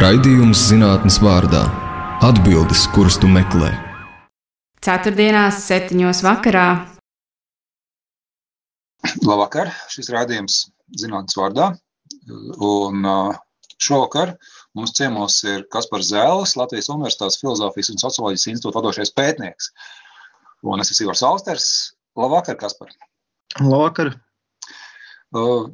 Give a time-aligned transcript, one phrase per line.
[0.00, 1.60] Raidījums zinātnes vārdā-
[2.28, 3.68] atbildes, kuras tu meklē.
[4.80, 6.68] Ceturtdienās, septiņos vakarā.
[9.28, 9.68] Labvakar!
[9.92, 10.54] Šis raidījums
[11.02, 11.66] zinātnes vārdā.
[12.64, 13.04] Un
[13.76, 14.32] šovakar
[14.72, 19.68] mums ciemos ir Kaspars Zēlis, Latvijas Universitātes Filozofijas un Socioloģijas institūta vadošais pētnieks.
[20.64, 21.68] Un es esmu Ivars Austers.
[22.16, 22.96] Labvakar, Kaspar!
[23.60, 24.14] Labvakar!
[25.36, 25.68] Uh,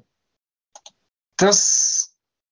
[1.39, 1.63] tas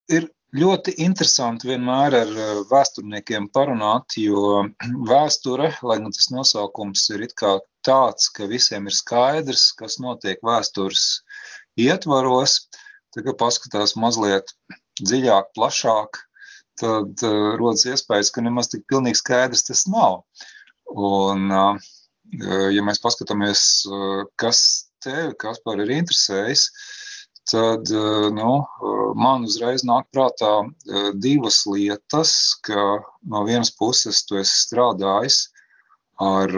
[0.06, 4.62] ir ļoti interesanti vienmēr ar eh, vēsturniekiem parunāt, jo
[5.10, 7.26] vēsture, lai gan tas nosaukums ir
[7.84, 11.06] tāds, ka visiem ir skaidrs, kas notiek vēstures
[11.80, 12.60] ietvaros,
[13.14, 14.54] tad, kad paskatās mazliet
[15.02, 16.22] dziļāk, plašāk,
[16.80, 20.22] tad uh, rodas iespējas, ka nemaz tik pilnīgi skaidrs tas nav.
[20.90, 21.92] Un, uh,
[22.74, 24.60] ja mēs paskatāmies, uh, kas
[25.02, 27.03] tevi, kas par ir interesējis, uh,
[27.50, 32.32] tad eh, nu, eh, man uzreiz nāk prātā eh, divas lietas,
[32.64, 32.84] ka
[33.30, 35.48] no vienas puses tu esi strādājis
[36.24, 36.52] ar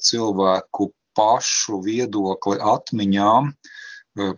[0.00, 0.86] cilvēku
[1.18, 3.50] pašu viedokli atmiņām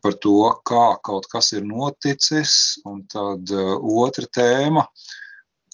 [0.02, 0.32] par to,
[0.66, 2.56] kā kaut kas ir noticis,
[2.90, 4.82] un tad otra tēma,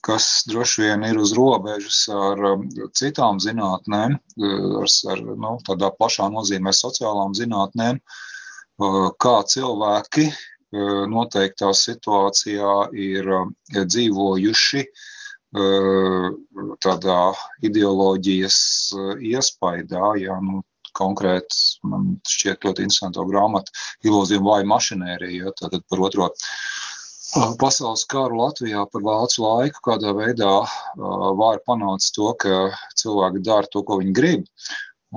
[0.04, 2.44] kas droši vien ir uz robežas ar
[3.00, 4.18] citām zinātnēm,
[4.52, 8.28] ar, ar nu, tādā plašā nozīmē sociālām zinātnēm, uh,
[8.78, 10.28] kā cilvēki
[11.08, 13.30] noteiktā situācijā ir
[13.74, 14.82] dzīvojuši
[16.84, 17.20] tādā
[17.64, 18.58] ideoloģijas
[19.24, 20.12] iespaidā.
[20.20, 20.62] Ja, nu,
[20.98, 23.72] konkrēti, man šķiet ļoti interesanti grāmata
[24.06, 26.28] Ilūzija vai mašinērija, ja, tātad par otro
[27.60, 30.52] pasaules karu Latvijā par vācu laiku, kādā veidā
[30.96, 34.46] var panākt to, ka cilvēki dara to, ko viņi grib.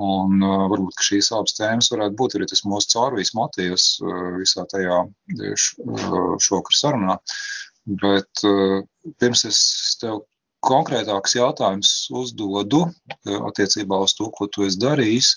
[0.00, 4.64] Un uh, varbūt šīs abas tēmas varētu būt arī tas mūsu caurvīs motīvs uh, visā
[4.70, 7.16] tajā uh, šokar sarunā.
[8.00, 8.80] Bet uh,
[9.20, 9.58] pirms es
[10.00, 10.22] tev
[10.64, 15.34] konkrētāks jautājums uzdodu uh, attiecībā uz to, ko tu esi darījis.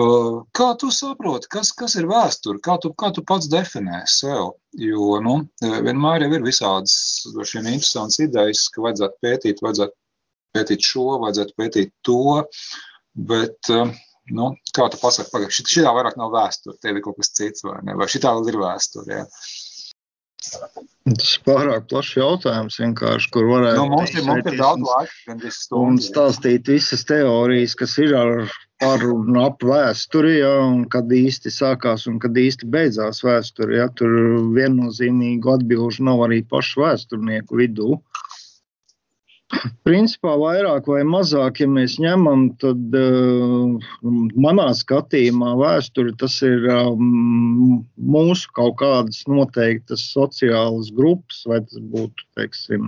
[0.00, 4.54] Uh, kā tu saproti, kas, kas ir vēsture, kā tu, kā tu pats definē sev?
[4.72, 6.94] Jo nu, vienmēr jau ir visādas
[7.28, 9.92] šīs interesantas idejas, ka vajadzētu pētīt, vajadzētu
[10.56, 12.22] pētīt šo, vajadzētu pētīt to.
[12.40, 12.64] Uh,
[13.12, 13.92] Bet, um,
[14.32, 17.66] nu, kā tu pasaki, pagaidi, šī, šī vairāk nav vēsture, tev ir kaut kas cits,
[17.66, 17.96] vai ne?
[17.98, 19.20] Vai šī tā ir vēsture?
[19.20, 19.26] Jā.
[20.42, 22.78] Tas ir pārāk plašs jautājums,
[23.34, 25.36] kur varētu nu, mums ir, mums ir daudz laika.
[25.78, 28.32] Un stāstīt visas teorijas, kas ir ar,
[28.82, 33.78] par un ap vēsturi, ja, un kad īsti sākās un kad īsti beidzās vēsture.
[33.78, 34.10] Ja, tur
[34.56, 38.00] viennozīmīgu atbilžu nav arī pašu vēsturnieku vidū.
[39.86, 43.90] Principā vairāk vai mazāk, ja mēs ņemam, tad uh,
[44.46, 52.26] manā skatījumā vēsture tas ir um, mūsu kaut kādas noteiktas sociālas grupas, vai tas būtu,
[52.38, 52.86] teiksim,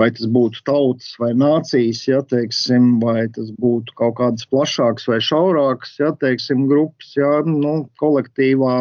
[0.00, 5.20] vai tas būtu tautas vai nācijas, ja, teiksim, vai tas būtu kaut kādas plašākas vai
[5.22, 8.80] šaurākas ja, teiksim, grupas, ja, nu, kolektīvā,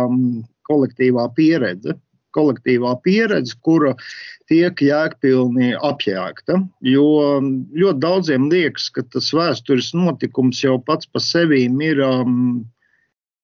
[0.71, 1.99] kolektīvā pieredze
[2.35, 3.93] kolektīvā pieredze, kura
[4.51, 6.59] tiek jēgpilni apjēgta.
[6.85, 7.07] Jo
[7.73, 12.63] ļoti daudziem liekas, ka tas vēstures notikums jau pats par sevi ir um,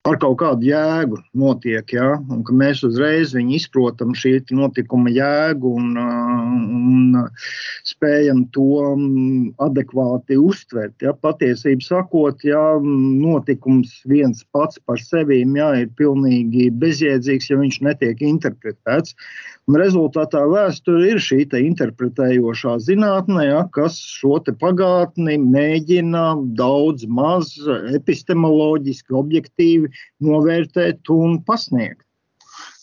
[0.08, 2.14] ar kaut kādu jēgu notiek, ja?
[2.32, 7.18] un ka mēs uzreiz izprotam šī notikuma jēgu un, un
[7.88, 8.96] spējam to
[9.60, 10.96] adekvāti uztvert.
[11.04, 11.12] Ja?
[11.12, 18.24] Patiesībā sakot, ja notikums viens pats par sevi ja, ir pilnīgi bezjēdzīgs, ja viņš netiek
[18.24, 19.18] interpretēts.
[19.70, 26.24] Un rezultātā vēsture ir šī interpretējošā zinātne, ja, kas šo pagātni mēģina
[26.58, 27.52] daudz maz
[27.94, 29.89] epistemoloģiski, objektīvi
[30.26, 32.06] novērtēt un pasniegt.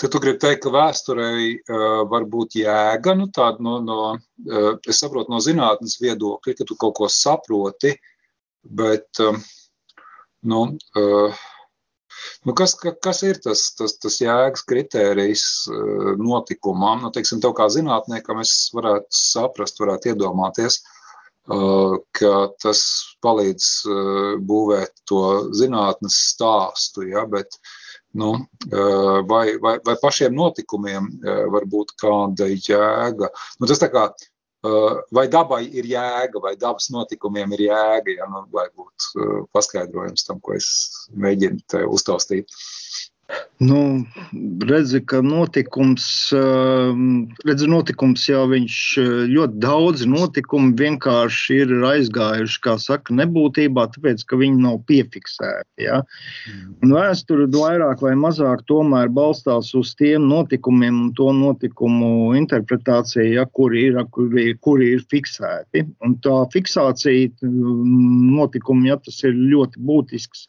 [0.01, 4.71] Tad tu gribi teikt, ka vēsturei uh, var būt jēga, nu, tāda no, no uh,
[4.89, 7.93] es saprotu, no zinātnes viedokļa, ka tu kaut ko saproti,
[8.81, 9.41] bet, um,
[10.49, 10.63] nu,
[11.01, 11.45] uh,
[12.47, 17.03] Nu, kas, kas ir tas, tas, tas jēgas kritērijs eh, notikumam?
[17.05, 20.96] Nu, teiksim, tev kā zinātniekam es varētu saprast, varētu iedomāties, eh,
[21.47, 22.81] ka tas
[23.23, 25.25] palīdz eh, būvēt to
[25.57, 27.59] zinātnes stāstu, ja, bet
[28.17, 28.33] nu,
[29.29, 31.11] vai, vai, vai pašiem notikumiem
[31.53, 33.29] var būt kāda jēga?
[33.61, 34.07] Nu, tas tā kā
[35.13, 40.41] vai dabai ir jēga, vai dabas notikumiem ir jēga, ja nu, lai būtu paskaidrojums tam,
[40.41, 40.71] ko es
[41.13, 42.57] mēģinu uztaustīt.
[43.59, 44.05] Nu,
[44.69, 46.05] redzi, ka notikums,
[46.37, 53.87] ehm, redzi, notikums jau viņš eh, ļoti daudz notikumu vienkārši ir aizgājuši, kā saka, nebūtībā,
[53.95, 55.87] tāpēc, ka viņi nav piefiksēti.
[55.87, 56.03] Ja?
[56.53, 56.75] Mm.
[56.85, 63.47] Un vēsture vairāk vai mazāk tomēr balstās uz tiem notikumiem un to notikumu interpretāciju, ja,
[63.59, 65.87] kuri, ir, kuri, kuri ir fiksēti.
[66.05, 70.47] Un tā fiksācija mm, notikumi, ja tas ir ļoti būtisks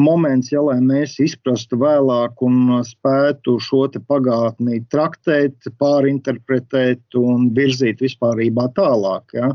[0.00, 8.68] moments, ja, lai mēs izprastu vēlāk un spētu šo pagātni traktēt, pārinterpretēt un virzīt vispārībā
[8.76, 9.34] tālāk.
[9.36, 9.52] Ja.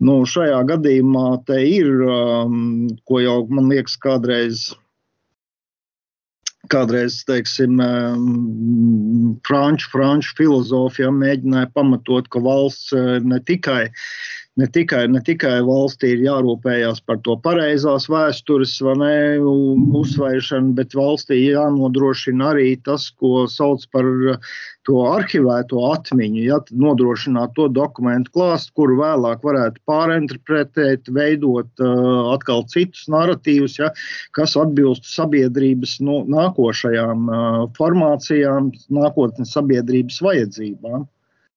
[0.00, 4.70] Nu, šajā gadījumā te ir, um, ko jau man liekas, kādreiz
[6.70, 13.88] kādreiz, teiksim, um, franču, franču filozofija mēģināja pamatot, ka valsts uh, ne tikai
[14.58, 19.12] ne tikai, ne tikai valstī ir jārūpējas par to pareizās vēstures ne,
[20.00, 24.08] uzsvēršanu, bet valstī jānodrošina arī tas, ko sauc par
[24.88, 32.64] to arhivēto atmiņu, ja nodrošināt to dokumentu klāstu, kuru vēlāk varētu pārinterpretēt, veidot uh, atkal
[32.72, 33.92] citus narratīvus, ja,
[34.36, 41.06] kas atbilst sabiedrības nu, nākošajām uh, formācijām, nākotnes sabiedrības vajadzībām.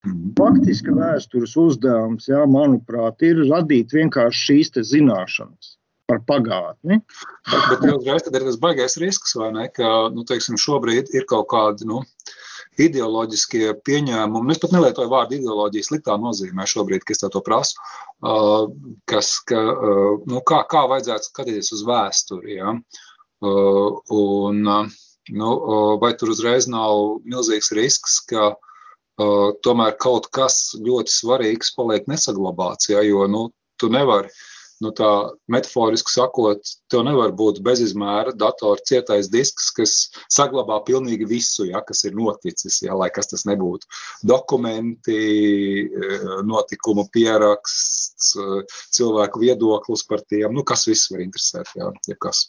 [0.03, 0.33] Mhm.
[0.35, 5.77] Faktiski vēstures uzdevums, jā, manuprāt, ir radīt vienkārši šīs zināšanas
[6.11, 7.00] par pagātni.
[7.47, 9.69] Bet, bet uzreiz ir tas baisais risks, vai ne?
[9.71, 12.01] Ka nu, teiksim, šobrīd ir kaut kādi nu,
[12.83, 14.51] ideoloģiskie pieņēmumi.
[14.51, 17.79] Es pat nelietoju vārdu ideoloģija sliktā nozīmē šobrīd, kad es to prasu.
[18.19, 18.67] Uh,
[19.07, 22.57] kas, ka, uh, nu, kā, kā vajadzētu skatīties uz vēsturi?
[22.59, 22.75] Ja?
[23.44, 24.67] Uh, un,
[25.31, 25.56] nu,
[26.03, 28.72] vai tur uzreiz nav milzīgs risks, ka uh,
[29.18, 32.89] tomēr kaut kas ļoti svarīgs paliek nesaglabāts.
[32.89, 33.45] Ja, jo nu,
[33.80, 34.31] tu nevari,
[34.83, 35.10] nu, tā
[35.51, 39.94] metaforiski sakot, tev nevar būt bezizmēra datora cietais disks, kas
[40.31, 43.88] saglabā pilnīgi visu, ja, kas ir noticis, ja, lai kas tas nebūtu.
[44.33, 45.19] Dokumenti,
[46.48, 48.33] notikumu pieraksts,
[48.98, 51.71] cilvēku viedoklis par tiem, nu, kas viss var interesēt.
[51.80, 52.48] Ja, ja kas.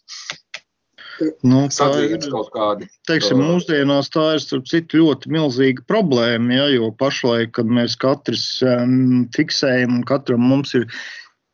[1.47, 2.89] Nu, tā ir kaut kāda.
[3.09, 9.27] Teiksim, mūsdienās tā ir citu, ļoti milzīga problēma, ja, jo pašlaik, kad mēs katrs um,
[9.37, 10.89] fiksējam un katram mums ir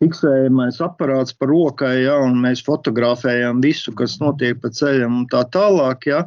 [0.01, 5.45] fiksējamais aparāts par rokai, ja, un mēs fotografējam visu, kas notiek pa ceļam un tā
[5.53, 6.25] tālāk, ja,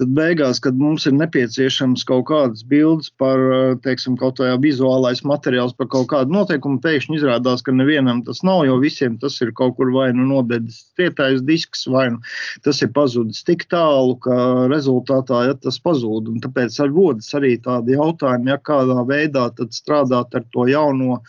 [0.00, 3.42] tad beigās, kad mums ir nepieciešams kaut kādas bildes par,
[3.84, 8.62] teiksim, kaut vai vizuālais materiāls par kaut kādu noteikumu, pēkšņi izrādās, ka nevienam tas nav,
[8.64, 12.22] jo visiem tas ir kaut kur vai nu nodedzis cietais disks, vai nu
[12.64, 14.40] tas ir pazudis tik tālu, ka
[14.72, 16.32] rezultātā ja, tas pazūd.
[16.32, 21.20] Un tāpēc ar rodas arī tādi jautājumi, ja kādā veidā tad strādāt ar to jauno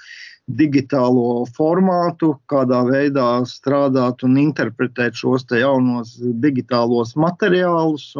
[0.57, 8.12] digitālo formātu, kādā veidā strādāt un interpretēt šos jaunos digitālos materiālus.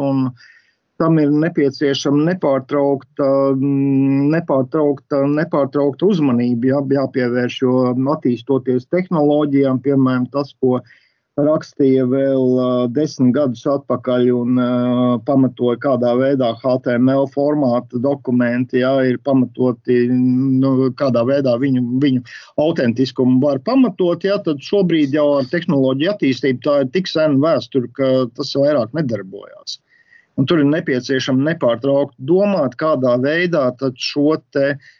[1.00, 3.28] Tam ir nepieciešama nepārtraukta,
[4.34, 7.78] nepārtraukta, nepārtraukta uzmanība, jā, jāpievērš, jo
[8.14, 11.01] attīstoties tehnoloģijām, piemēram, tas, ko mēs
[11.40, 12.58] rakstīja vēl
[12.92, 20.90] desmit gadus atpakaļ un uh, pamatoja, kādā veidā HTML formāta dokumenti jā, ir pamatoti, nu,
[20.98, 22.24] kādā veidā viņu, viņu
[22.60, 24.24] autentiskumu var pamatot.
[24.28, 28.92] Jā, tad šobrīd jau ar tehnoloģiju attīstību tā ir tik sena vēsture, ka tas vairāk
[28.92, 29.80] nedarbojās.
[30.40, 33.70] Un tur ir nepieciešams nepārtraukti domāt, kādā veidā
[34.00, 34.92] šo te uh,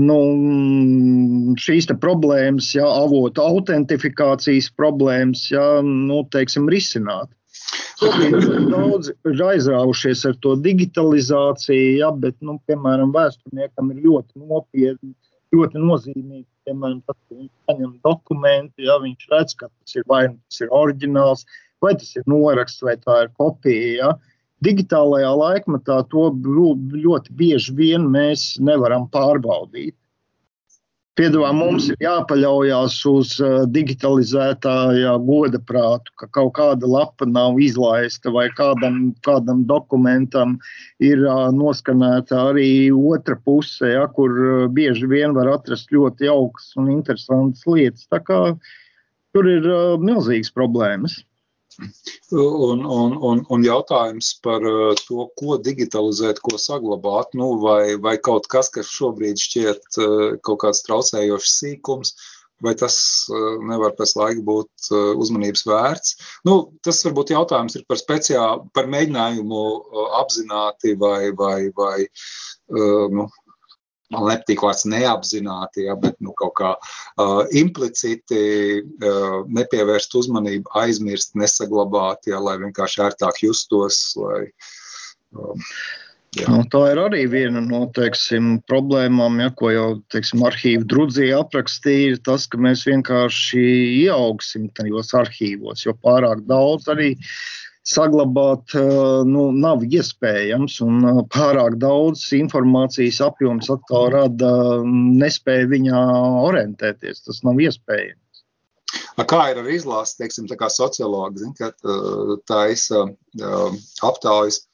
[0.00, 0.18] nu,
[1.60, 7.30] šīs problēmas, ja, avotu autentifikācijas problēmas, ja, nu, teiksim, risināt.
[8.00, 8.34] Šobrīd
[8.72, 15.14] daudz ir aizraujušies ar to digitalizāciju, ja, bet, nu, piemēram, vēsturniekam ir ļoti nopietni,
[15.54, 20.26] ļoti nozīmīgi, piemēram, tas, ka viņš saņem dokumentu, ja viņš redz, ka tas ir vai
[20.32, 21.46] nu tas ir oriģināls,
[21.84, 23.94] vai tas ir noraksts, vai tā ir kopija.
[24.00, 24.14] Ja
[24.64, 26.30] digitālajā laikmatā to
[27.04, 29.96] ļoti bieži vien mēs nevaram pārbaudīt.
[31.14, 38.32] Piedāvā mums ir jāpaļaujas uz uh, digitalizētāja goda prātu, ka kaut kāda lapa nav izlaista
[38.34, 40.56] vai kādam, kādam dokumentam
[40.98, 46.72] ir uh, noskanēta arī otra puse, ja, kur uh, bieži vien var atrast ļoti jaukas
[46.82, 48.08] un interesantas lietas.
[48.10, 48.40] Tā kā
[49.30, 49.70] tur ir
[50.02, 51.20] milzīgas problēmas.
[52.34, 58.14] Un, un, un, un jautājums par uh, to, ko digitalizēt, ko saglabāt, nu, vai, vai
[58.22, 62.14] kaut kas, kas šobrīd šķiet uh, kaut kāds traucējošs sīkums,
[62.64, 62.96] vai tas
[63.30, 64.90] uh, nevar pēc laika būt
[65.20, 66.16] uzmanības vērts.
[66.48, 69.64] Nu, tas varbūt jautājums ir par speciālu, par mēģinājumu
[70.22, 71.96] apzināti vai, vai, vai
[73.12, 73.26] nu,
[74.14, 78.40] man nepatīk vārds neapzināti, ja, bet nu, kaut kā uh, implicīti
[78.80, 84.00] uh, nepievērst uzmanību, aizmirst, nesaglabāt, ja, lai vienkārši ērtāk justos.
[84.20, 84.48] Lai,
[85.36, 85.62] um,
[86.34, 86.48] Jā.
[86.50, 92.18] Nu, tā ir arī viena no teiksim, problēmām, ja, ko jau teiksim, arhīvu drudzija aprakstīja.
[92.26, 93.62] Tas, ka mēs vienkārši
[94.02, 97.12] ieaugsim tajos arhīvos, jo pārāk daudz arī
[97.84, 98.74] saglabāt
[99.28, 100.80] nu, nav iespējams.
[101.34, 104.52] Pārāk daudz informācijas apjoms atkal rada
[104.84, 106.04] nespēju viņā
[106.44, 107.24] orientēties.
[107.28, 108.20] Tas nav iespējams.
[109.28, 111.76] Kā ir ar izlasi, teiksim, tā kā sociologi, zin, kad
[112.48, 113.42] tā ir
[114.06, 114.64] aptaujas,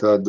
[0.00, 0.28] tad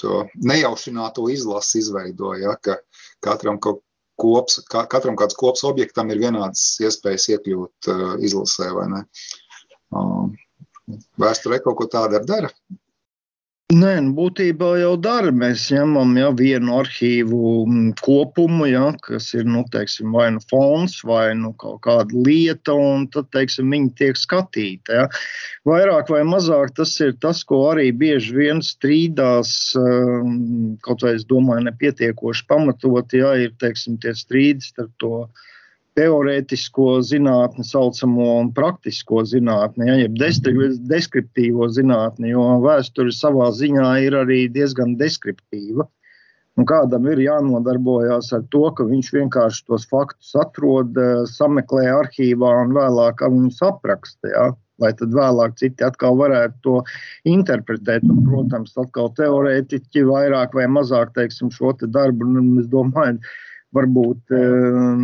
[0.00, 2.76] to nejaušināto izlasi izveidoja, ka
[3.24, 3.82] katram kaut
[4.20, 7.90] kops, katram kāds kops objektam ir vienāds iespējas iekļūt
[8.28, 9.02] izlasē vai ne.
[11.20, 12.52] Vēsturē kaut ko tādu ar dara?
[13.70, 15.30] Nē, nu, būtībā jau dara.
[15.30, 20.96] Mēs ņemam ja, vienu arhīvu mm, kopumu, ja, kas ir nu, teiksim, vai nu fonds,
[21.06, 24.96] vai nu kaut kāda lieta, un tad teiksim, viņi tiek skatīti.
[24.98, 25.06] Ja.
[25.70, 31.28] Vairāk vai mazāk tas ir tas, ko arī bieži vien strīdās, um, kaut vai es
[31.30, 35.14] domāju, nepietiekoši pamatot, ja ir teiksim, tie strīdi starp to
[36.00, 40.16] teorētisko zinātni, saucamo un praktisko zinātni, ja, jeb
[40.88, 45.88] deskriptīvo zinātni, jo vēsture savā ziņā ir arī diezgan deskriptīva.
[46.58, 52.50] Un kādam ir jānodarbojas ar to, ka viņš vienkārši tos faktus atrod, eh, sameklē arhīvā
[52.64, 54.32] un vēlāk viņus apraksta.
[54.34, 54.48] Ja?
[54.80, 56.76] Lai tad vēlāk citi atkal varētu to
[57.28, 58.04] interpretēt.
[58.08, 63.20] Un, protams, atkal teorētiķi vairāk vai mazāk teiksim, šo te darbu, un es domāju,
[63.76, 65.02] varbūt um,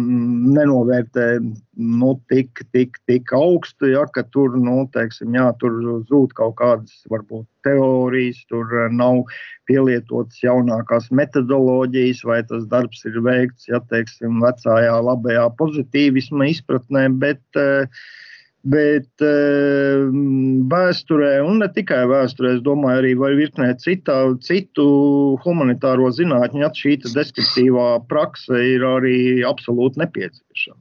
[0.56, 5.78] nenovērtē nu, tik, tik, tik augstu, ja, ka tur, nu, teiksim, jā, tur
[6.10, 9.22] zūd kaut kādas varbūt teorijas, tur uh, nav
[9.70, 17.62] pielietotas jaunākās metodoloģijas, vai tas darbs ir veikts, ja teiksim, vecajā labajā pozitīvisma izpratnē, bet
[17.62, 17.86] uh,
[18.66, 19.22] Bet
[20.86, 24.86] vēsturē, un ne tikai vēsturē, es domāju, arī virknē citā, citu
[25.44, 30.80] humanitāro zinātņu, ja šī deskriptīvā prakse ir arī absolūti nepieciešama.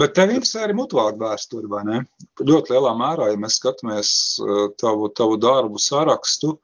[0.00, 1.98] Bet tev interesē arī mutvārdu vēsture, vai ne?
[2.40, 6.54] Ļoti lielā mērā, ja mēs skatāmies uh, tavu, tavu darbu sarakstu,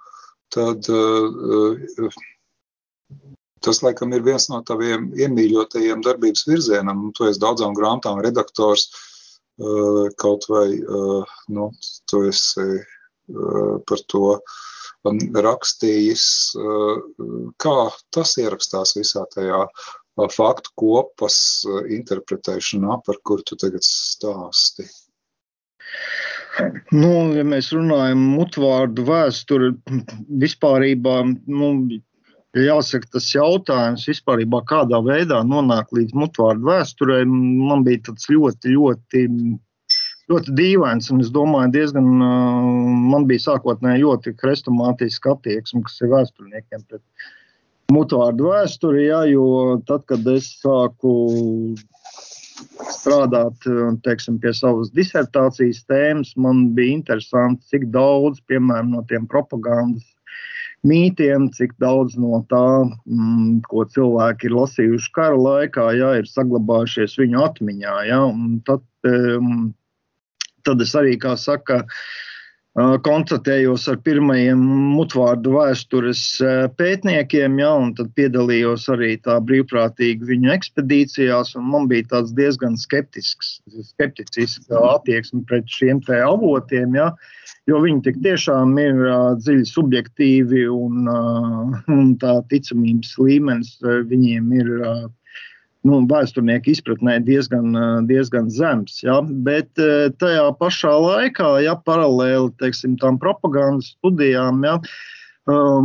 [0.55, 2.17] tad uh,
[3.61, 7.11] tas, laikam, ir viens no taviem iemīļotajiem darbības virzienam.
[7.13, 9.10] Tu esi daudzām grāmatām redaktors, uh,
[10.21, 11.71] kaut vai eh, nu,
[12.11, 14.41] tu esi eh, par to
[15.47, 16.25] rakstījis.
[17.65, 17.77] Kā
[18.13, 19.63] tas ierakstās visā tajā
[20.35, 21.39] faktu kopas
[21.89, 24.85] interpretēšanā, par kur tu tagad stāsti?
[26.93, 29.73] Nu, ja mēs runājam par mutvārdu vēsturi,
[30.45, 31.71] vispārībā nu,
[32.59, 39.27] jāsaka, tas jautājums vispār, kādā veidā nonākt līdz mutvārdu vēsturē, man bija tāds ļoti, ļoti,
[40.31, 41.11] ļoti dīvains.
[41.21, 42.09] Es domāju, diezgan
[43.11, 47.05] man bija sākotnēji ļoti krestomātiska attieksme, kas ir vēsturniekiem pret
[47.95, 49.07] mutvārdu vēsturi.
[49.07, 51.15] Jā, jo tad, kad es sāku
[52.91, 53.63] strādāt
[54.05, 60.10] teiksim, pie savas disertācijas tēmas, man bija interesanti, cik daudz, piemēram, no tiem propagandas
[60.87, 67.19] mītiem, cik daudz no tā, mm, ko cilvēki ir lasījuši kara laikā, jā, ir saglabājušies
[67.21, 67.97] viņu atmiņā.
[68.09, 68.23] Jā,
[68.69, 69.71] tad, um,
[70.67, 71.83] tad es arī, kā saka,
[72.79, 74.61] kontatējos ar pirmajiem
[74.95, 76.23] mutvārdu vēstures
[76.79, 81.57] pētniekiem, ja, un tad piedalījos arī tā brīvprātīgi viņu ekspedīcijās.
[81.59, 83.59] Man bija tāds diezgan skeptisks,
[83.91, 86.95] skepticisks attieksme pret šiem avotiem.
[86.95, 87.11] Ja.
[87.67, 89.03] Jo viņi tik tiešām ir
[89.43, 91.11] dziļi subjektīvi un,
[91.91, 94.77] un tā ticamības līmenis viņiem ir.
[95.89, 97.73] Nu, vēsturnieku izpratnē diezgan,
[98.09, 98.99] diezgan zems.
[99.01, 99.21] Ja?
[99.25, 99.71] Bet
[100.21, 104.75] tajā pašā laikā, ja paralēli teiksim, tam propagandas studijām, ja,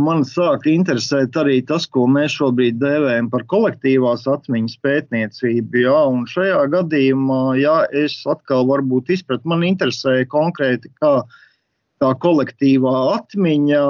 [0.02, 5.80] man sāk interesēt arī tas, ko mēs šobrīd dēvējam par kolektīvās atmiņas pētniecību.
[5.86, 5.96] Ja?
[6.12, 11.22] Un šajā gadījumā, ja es atkal varbūt izpratu, man interesēja konkrēti, kā
[12.04, 13.80] tā kolektīvā atmiņa,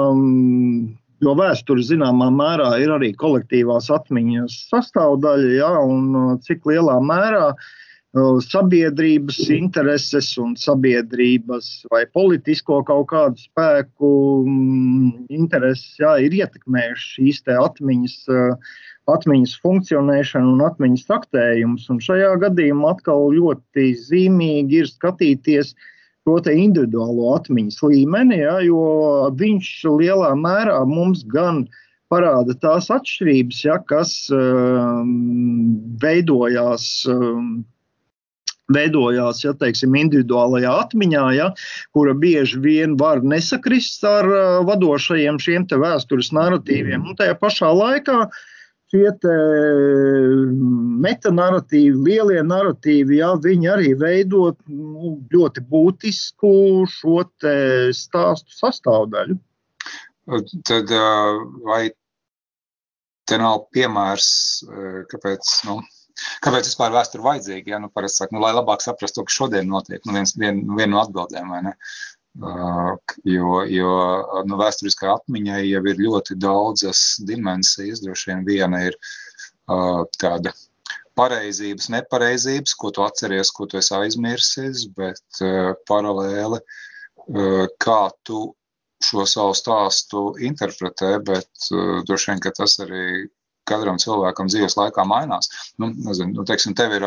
[1.23, 7.47] jo vēsture zināmā mērā ir arī kolektīvās atmiņas sastāvdaļa, ja, un uh, cik lielā mērā
[7.53, 14.11] uh, sabiedrības intereses un sabiedrības vai politisko kaut kādu spēku
[14.45, 18.79] mm, intereses jā, ir ietekmējušas šīs atmiņas, uh,
[19.17, 21.91] atmiņas funkcionēšanu un atmiņas traktējumus.
[22.05, 25.93] Šajā gadījumā atkal ļoti zīmīgi ir skatīties, uh,
[26.27, 31.63] šo individuālo atmiņas līmeni, ja, jo viņš lielā mērā mums gan
[32.11, 37.07] parāda tās atšķirības, ja, kas um, veidojās.
[37.11, 37.63] Um,
[38.67, 41.45] veidojās ja, teiksim, individuālajā atmiņā, ja,
[41.95, 47.05] kura bieži vien var nesakrist ar uh, vadošajiem šiem vēstures narratīviem.
[47.07, 48.25] Un tajā pašā laikā
[48.91, 49.11] šie
[51.03, 56.53] metanarratīvi, lielie narratīvi, ja, viņi arī veido nu, ļoti būtisku
[56.91, 57.19] šo
[57.97, 59.37] stāstu sastāvdaļu.
[60.67, 60.91] Tad
[61.67, 61.83] vai
[63.27, 64.29] te nav piemērs,
[65.11, 65.79] kāpēc, nu,
[66.43, 67.75] kāpēc vispār vēsture vajadzīga?
[67.75, 67.79] Ja?
[67.83, 71.03] Nu, saka, nu, lai labāk saprastu to, kas šodien notiek, nu, viens, vien, viena no
[71.03, 71.75] atbildēm, vai ne?
[71.75, 73.91] Uh, jo jo
[74.47, 78.03] nu, vēsturiskai atmiņai jau ir ļoti daudzas dimensijas.
[78.03, 78.97] Droši vien viena ir
[80.21, 80.53] tāda
[81.17, 85.41] pareizības, nepareizības, ko tu atceries, ko tu esi aizmirsis, bet
[85.89, 86.61] paralēli,
[87.81, 88.43] kā tu
[89.03, 91.49] šo savu stāstu interpretē, bet
[92.07, 93.27] droši vien, ka tas arī
[93.67, 95.49] katram cilvēkam dzīves laikā mainās.
[95.81, 97.05] Nu, nezinu, nu, teiksim, tev ir,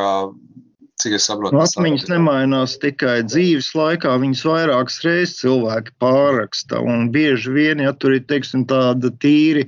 [1.00, 7.08] cik es saprotu, nu, atmiņas nemainās tikai dzīves laikā, viņas vairākas reizes cilvēki pārraksta, un
[7.14, 9.66] bieži vien, ja tur ir, teiksim, tāda tīri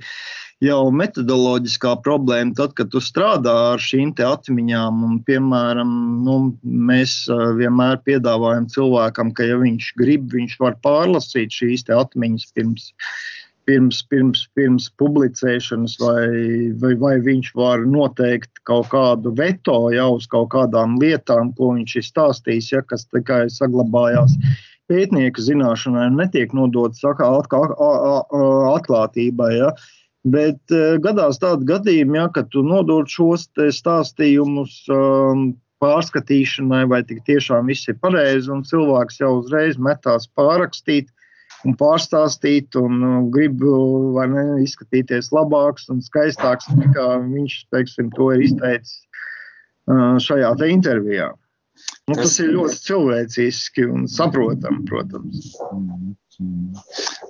[0.63, 5.93] jau metodoloģiskā problēma, tad, kad tu strādā ar šīm atmiņām, un, piemēram,
[6.27, 7.17] nu, mēs
[7.59, 12.93] vienmēr piedāvājam cilvēkam, ka, ja viņš grib, viņš var pārlasīt šīs atmiņas pirms.
[13.69, 16.27] Pirms, pirms, pirms publicēšanas, vai,
[16.83, 21.97] vai, vai viņš var noteikt kaut kādu veto jau uz kaut kādām lietām, ko viņš
[22.01, 24.35] ir stāstījis, ja, kas tikai saglabājās
[24.91, 29.53] pētnieka zināšanai netiek nodotas atklātībai.
[29.61, 29.71] Ja.
[29.71, 29.75] Uh,
[30.23, 35.49] Bet uh, gadās tādi gadījumi, ja, kad tu nodod šos stāstījumus um,
[35.83, 41.11] pārskatīšanai, vai tik tiešām viss ir pareizi, un cilvēks jau uzreiz metās pārrakstīt
[41.67, 43.63] un pārstāstīt, un uh, grib
[44.33, 48.99] ne, izskatīties labāks un skaistāks nekā viņš teiksim, to ir izteicis
[49.91, 51.33] uh, šajā te intervijā.
[52.11, 55.53] Nu, tas, ir ļoti cilvēciski un saprotami, protams.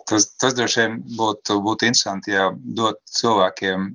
[0.09, 2.49] Tas, tas droši vien būtu, būtu interesanti, ja
[2.79, 3.91] dot cilvēkiem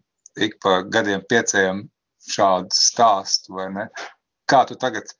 [0.45, 1.83] ik pa gadiem pieciem
[2.29, 3.57] šādu stāstu?
[4.47, 5.11] Kā tu tagad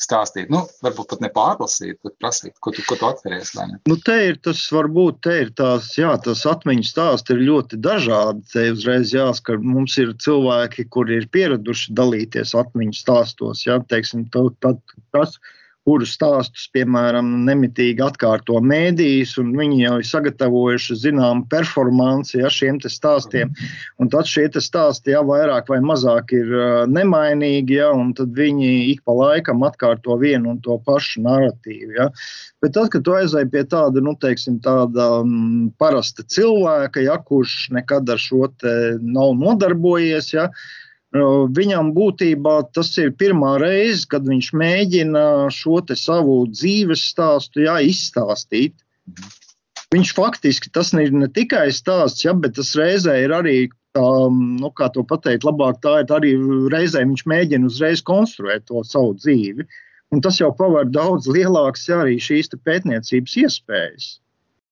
[0.00, 3.52] stāstīt, nu, varbūt pat nepārlasīt, bet prasīt, ko tu, ko tu atceries.
[3.88, 8.44] Nu, te ir tas, varbūt, te ir tās, jā, tas atmiņu stāsts ir ļoti dažādi.
[8.52, 14.56] Te uzreiz jāskar, mums ir cilvēki, kuri ir pieraduši dalīties atmiņu stāstos, jā, teiksim, tad,
[14.64, 14.80] tad,
[15.14, 15.36] tas,
[15.90, 22.78] kuru stāstus, piemēram, nemitīgi atkārto mēdījis, un viņi jau ir sagatavojuši zināmu performanci ja, šiem
[22.84, 23.50] stāstiem.
[23.98, 26.52] Un tad šie stāsti jau vairāk vai mazāk ir
[26.90, 31.96] nemainīgi, ja, un tad viņi ik pa laikam atkārto vienu un to pašu narratīvu.
[31.98, 32.10] Ja.
[32.62, 37.72] Bet tad, kad tu aizai pie tāda, nu, teiksim, tāda um, parasta cilvēka, ja, kurš
[37.74, 38.46] nekad ar šo
[39.00, 40.50] nav nodarbojies, ja,
[41.10, 48.76] Viņam būtībā tas ir pirmā reize, kad viņš mēģina šo savu dzīves stāstu jā, izstāstīt.
[49.90, 53.56] Viņš faktiski tas ir ne tikai stāsts, ja, bet tas reizē ir arī,
[53.96, 56.36] tā, nu, kā to pateikt, labāk tā ir arī
[56.70, 59.66] reizē viņš mēģina uzreiz konstruēt to savu dzīvi.
[60.14, 64.20] Un tas jau paver daudz lielākas arī šīs pētniecības iespējas.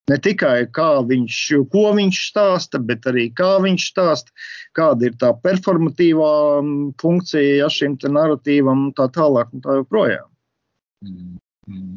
[0.08, 1.38] Ne tikai kā viņš,
[1.72, 4.32] ko viņš stāsta, bet arī kā viņš stāsta,
[4.78, 10.30] kāda ir tā performatīvā mm, funkcija ja, šim narratīvam un tā tālāk un tā joprojām.
[11.04, 11.38] Mm,
[11.68, 11.94] mm.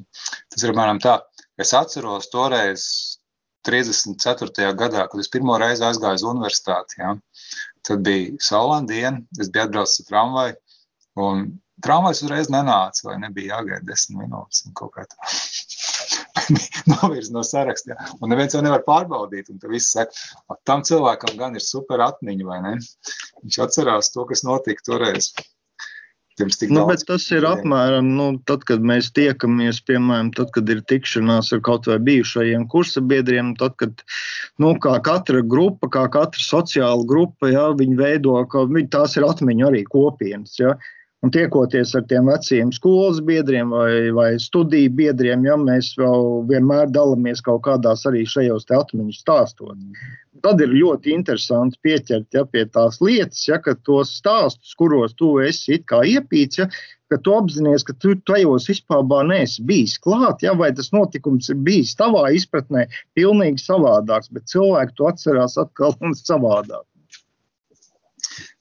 [0.52, 1.20] Tas ir apmēram tā.
[1.62, 2.84] Es atceros toreiz
[3.67, 4.72] 34.
[4.78, 7.02] gadā, kad es pirmo reizi aizgāju uz universitāti.
[7.02, 7.15] Ja,
[7.88, 10.56] tad bija saulaina diena, es biju atbraucis ar tramvaju,
[11.26, 11.44] un
[11.86, 14.65] tramvajs uzreiz nenāca, vai nebija jāgaida desmit minūtes
[16.94, 17.98] novirza no saraksta.
[18.20, 19.52] Un neviens jau nevar pārbaudīt.
[19.54, 22.76] Un tad viss saka, tam cilvēkam gan ir super atmiņa, vai ne?
[23.41, 25.34] Viņš atcerās to, kas notika toreiz.
[26.72, 31.62] Nu, tas ir apmēram nu, tad, kad mēs tiekamies, piemēram, tad, kad ir tikšanās ar
[31.65, 34.02] kaut vai bijušajiem kursa biedriem, tad, kad
[34.62, 39.67] nu, katra grupa, kā katra sociāla grupa, ja, viņi veido, ka viņi, tās ir atmiņu
[39.70, 40.56] arī kopienas.
[40.62, 40.78] Ja.
[41.22, 45.92] Un tiekoties ar tiem veciem skolas biedriem vai, vai studiju biedriem, ja mēs
[46.50, 49.78] vienmēr dalāmies kaut kādās arī šajos atmiņu stāstos.
[50.42, 55.78] Tad ir ļoti interesanti pieķert ja, pie tās lietas, ja, tos stāstus, kuros tu esi
[55.78, 56.68] iepīts, ja,
[57.14, 61.62] ka tu apzinājies, ka tu tajos vispār neesi bijis klāt, ja, vai tas notikums ir
[61.62, 66.88] bijis tavā izpratnē pilnīgi savādāks, bet cilvēki to atcerās atkal un savādāk.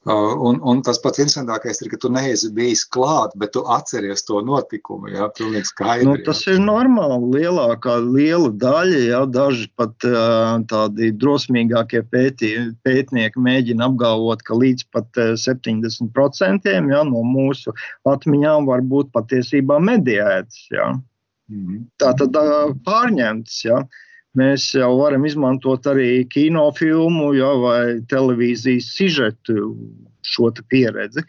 [0.01, 4.25] Uh, un, un tas pats interesantākais ir, ka tu neesi bijis klāt, bet tu atceries
[4.25, 5.11] to notikumu.
[5.13, 6.07] Jā, pilnīgi skaidri.
[6.09, 6.55] Nu, tas jā.
[6.55, 7.29] ir normāli.
[7.35, 12.49] Lielākā liela daļa, jā, daži pat uh, tādi drosmīgākie pētī,
[12.81, 17.69] pētnieki mēģina apgalvot, ka līdz pat 70% jā, no mūsu
[18.09, 20.65] atmiņām var būt patiesībā mediētas.
[20.73, 20.95] Jā.
[21.51, 21.85] Mm -hmm.
[22.01, 23.65] Tā tad uh, pārņemtas.
[23.69, 23.83] Jā.
[24.39, 29.73] Mēs jau varam izmantot arī kinofilmu ja, vai televīzijas sižetu
[30.23, 31.25] šo pieredzi.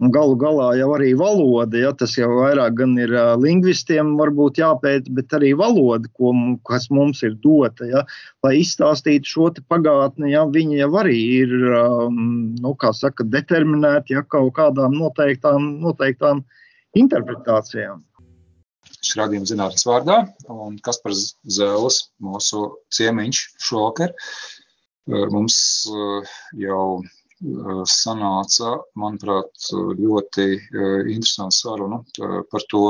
[0.00, 4.58] Un galu galā jau arī valoda, ja, tas jau vairāk gan ir uh, lingvistiem varbūt
[4.62, 6.32] jāpēta, bet arī valoda, ko,
[6.64, 8.02] kas mums ir dota, ja,
[8.42, 11.52] lai izstāstītu šo pagātni, ja, viņi jau arī ir,
[11.84, 12.16] um,
[12.64, 16.46] nu, kā saka, determinēti ja, kaut kādām noteiktām, noteiktām
[16.96, 18.00] interpretācijām
[19.00, 20.18] šis radījums zinātnes vārdā,
[20.52, 25.56] un Kaspars Zēlis, mūsu ciemiņš šovakar, eh, mums
[25.88, 26.34] eh,
[26.64, 30.46] jau eh, sanāca, manuprāt, ļoti
[31.14, 32.02] interesanta saruna
[32.52, 32.82] par to,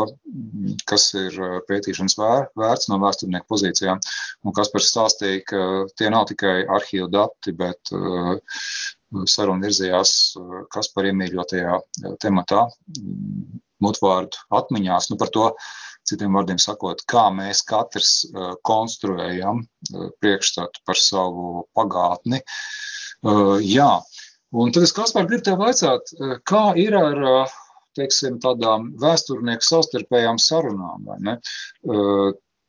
[0.90, 1.36] kas ir
[1.68, 2.18] pētīšanas
[2.58, 4.02] vērts no vēsturnieku pozīcijām.
[4.42, 5.60] Un Kaspars stāstīja, ka
[5.94, 7.94] tie nav tikai arhīvu dati, bet
[9.30, 10.16] saruna virzījās
[10.74, 11.78] Kaspar iemīļotajā
[12.22, 12.66] tematā,
[13.84, 15.46] mutvārdu atmiņās, nu par to,
[16.10, 22.42] Citiem vārdiem sakot, kā mēs katrs uh, konstruējam uh, priekšstatu par savu pagātni.
[23.22, 23.92] Uh, jā,
[24.56, 26.14] un tad es Kaspar gribu tev vaicāt,
[26.48, 27.20] kā ir ar
[27.98, 31.06] teiksim, tādām vēsturnieku savstarpējām sarunām?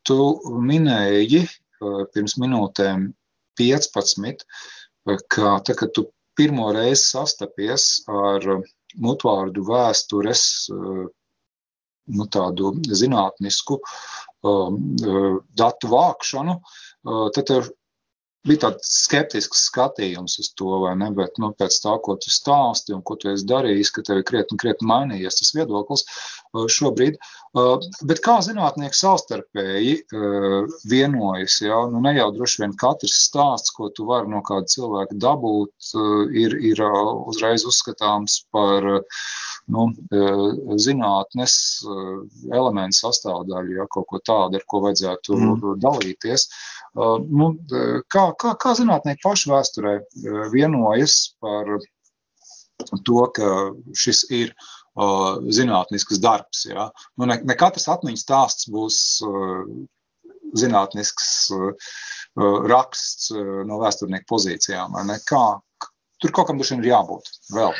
[0.09, 0.17] Tu
[0.69, 1.41] minēji
[2.13, 3.05] pirms minūtēm
[3.61, 4.45] 15,
[5.29, 8.47] ka tā, kad tu pirmo reizi sastapies ar
[9.01, 10.45] mutvārdu vēstures
[12.09, 17.69] nu, tādu zinātnisku um, uh, datu vākšanu, uh, tad tev
[18.47, 21.11] bija tāds skeptisks skatījums uz to, vai ne?
[21.13, 24.25] Bet nu, pēc tā, ko tu stāsti un ko tu esi darījis, ka tev ir
[24.25, 27.19] krietni, krietni mainījies tas viedoklis uh, šobrīd.
[27.53, 27.75] Uh,
[28.09, 29.93] bet kā zinātnieki savstarpēji
[30.89, 31.59] vienojas?
[31.61, 31.83] Ja?
[31.91, 35.91] Nu, ne jau droši vien katrs stāsts, ko tu vari no kāda cilvēka dabūt,
[36.41, 36.81] ir, ir
[37.29, 38.89] uzreiz uzskatāms par
[39.71, 39.87] nu,
[40.81, 41.53] zinātnes
[42.51, 45.63] elementu sastāvdaļu, ja kaut ko tādu, ar ko vajadzētu mm.
[45.83, 46.47] dalīties.
[46.95, 47.53] Nu,
[48.11, 49.95] kā, kā, kā zinātnieki paši vēsturē
[50.53, 51.77] vienojas par
[53.05, 53.49] to, ka
[53.97, 54.53] šis ir
[55.55, 56.65] zinātnisks darbs.
[56.67, 56.89] Ja?
[57.17, 58.99] Nu, ne, ne katrs atmiņas stāsts būs
[60.57, 61.51] zinātnisks
[62.71, 63.31] raksts
[63.67, 64.97] no vēsturnieku pozīcijām.
[65.27, 65.45] Kā,
[66.21, 67.71] Tur kaut kam vien ir jābūt vēl.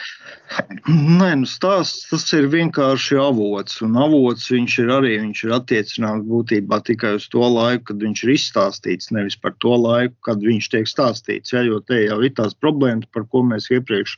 [0.89, 3.75] Nē, nu stāsts tas ir vienkārši avots.
[3.85, 8.23] Un avots viņš ir arī viņš ir attiecināms būtībā tikai uz to laiku, kad viņš
[8.25, 11.53] ir izstāstīts, nevis par to laiku, kad viņš tiek stāstīts.
[11.53, 14.17] Ja, jo te jau ir tās problēmas, par ko mēs iepriekš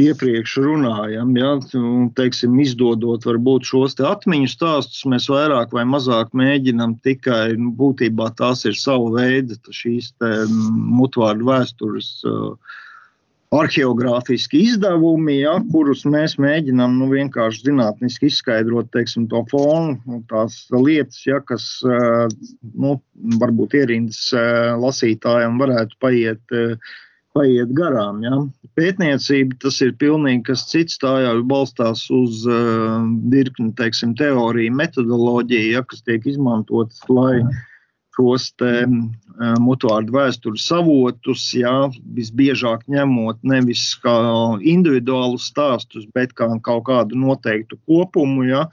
[0.00, 6.96] iepriekš runājam, ja, un, teiksim, izdodot varbūt šos atmiņu stāstus, mēs vairāk vai mazāk mēģinam
[7.06, 12.80] tikai, nu, būtībā tās ir sava veida šīs te mutvārdu vēstures uh,
[13.54, 21.20] arheogrāfiski izdevumi, ja, kurus mēs mēģinām nu, vienkārši zinātniski izskaidrot teiksim, to fonu, tās lietas,
[21.26, 22.96] ja, kas nu,
[23.42, 24.26] varbūt ierindas
[24.82, 26.60] lasītājiem varētu paiet.
[27.34, 28.20] Paiet garām.
[28.22, 28.36] Ja.
[28.78, 31.00] Pētniecība tas ir pilnīgi kas cits.
[31.02, 33.00] Tā jau balstās uz uh,
[33.32, 37.56] virkni teiksim, teoriju, metodoloģiju, ja, kas tiek izmantotas, lai uh,
[38.14, 39.24] šos te, uh,
[39.62, 41.72] mutvārdu vēstures avotus, jā,
[42.16, 44.14] visbiežāk ņemot nevis kā
[44.62, 48.64] individuālus stāstus, bet kā kaut kādu noteiktu kopumu, jā,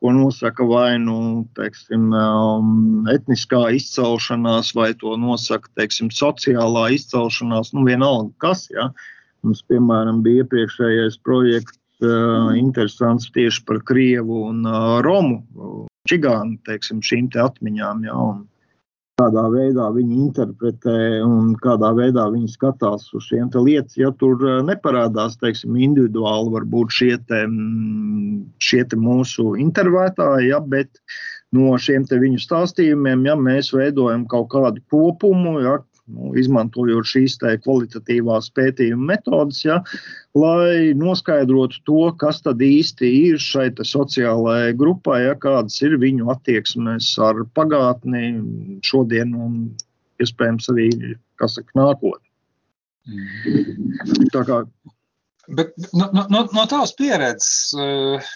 [0.00, 7.86] ko nosaka vai nu teiksim, um, etniskā izcelšanās, vai to nosaka teiksim, sociālā izcelšanās, nu
[7.88, 8.68] vienalga kas.
[8.74, 8.90] Jā.
[9.40, 14.66] Mums, piemēram, bija iepriekšējais projekts, uh, interesants tieši par Krievu un
[15.06, 15.40] Romu,
[16.08, 18.04] čigānu, teiksim, šīm te atmiņām.
[18.04, 18.44] Jā, un,
[19.20, 23.96] kādā veidā viņi interpretē un kādā veidā viņi skatās uz šiem lietām.
[24.00, 30.60] Ja tur eh, neparādās teiksim, individuāli, varbūt šie, te, mm, šie te mūsu intervētāji, ja,
[30.60, 31.02] bet
[31.56, 35.78] no šiem viņu stāstījumiem ja, mēs veidojam kaut kādu kopumu, ja,
[36.10, 39.80] nu, izmantojot šīs kvalitatīvās pētījuma metodas, ja,
[40.38, 47.12] lai noskaidrotu to, kas tad īsti ir šai sociālajai grupai, ja, kādas ir viņu attieksmes
[47.22, 48.34] ar pagātni,
[48.86, 49.60] šodienu un
[50.20, 50.90] iespējams arī
[51.40, 52.26] saka, nākotni.
[53.10, 54.26] Mm.
[54.34, 54.64] Tā kā
[55.50, 58.26] Bet no, no, no tavas pieredzes, uh,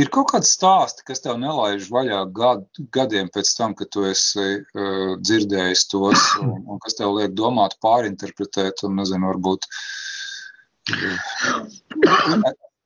[0.00, 2.62] Ir kaut kāds stāsts, kas tev nelaiž vaļā gad,
[2.96, 7.76] gadiem pēc tam, kad tu esi uh, dzirdējis tos, un, un kas tev liek domāt,
[7.84, 9.68] pārinterpretēt, un nezinu, varbūt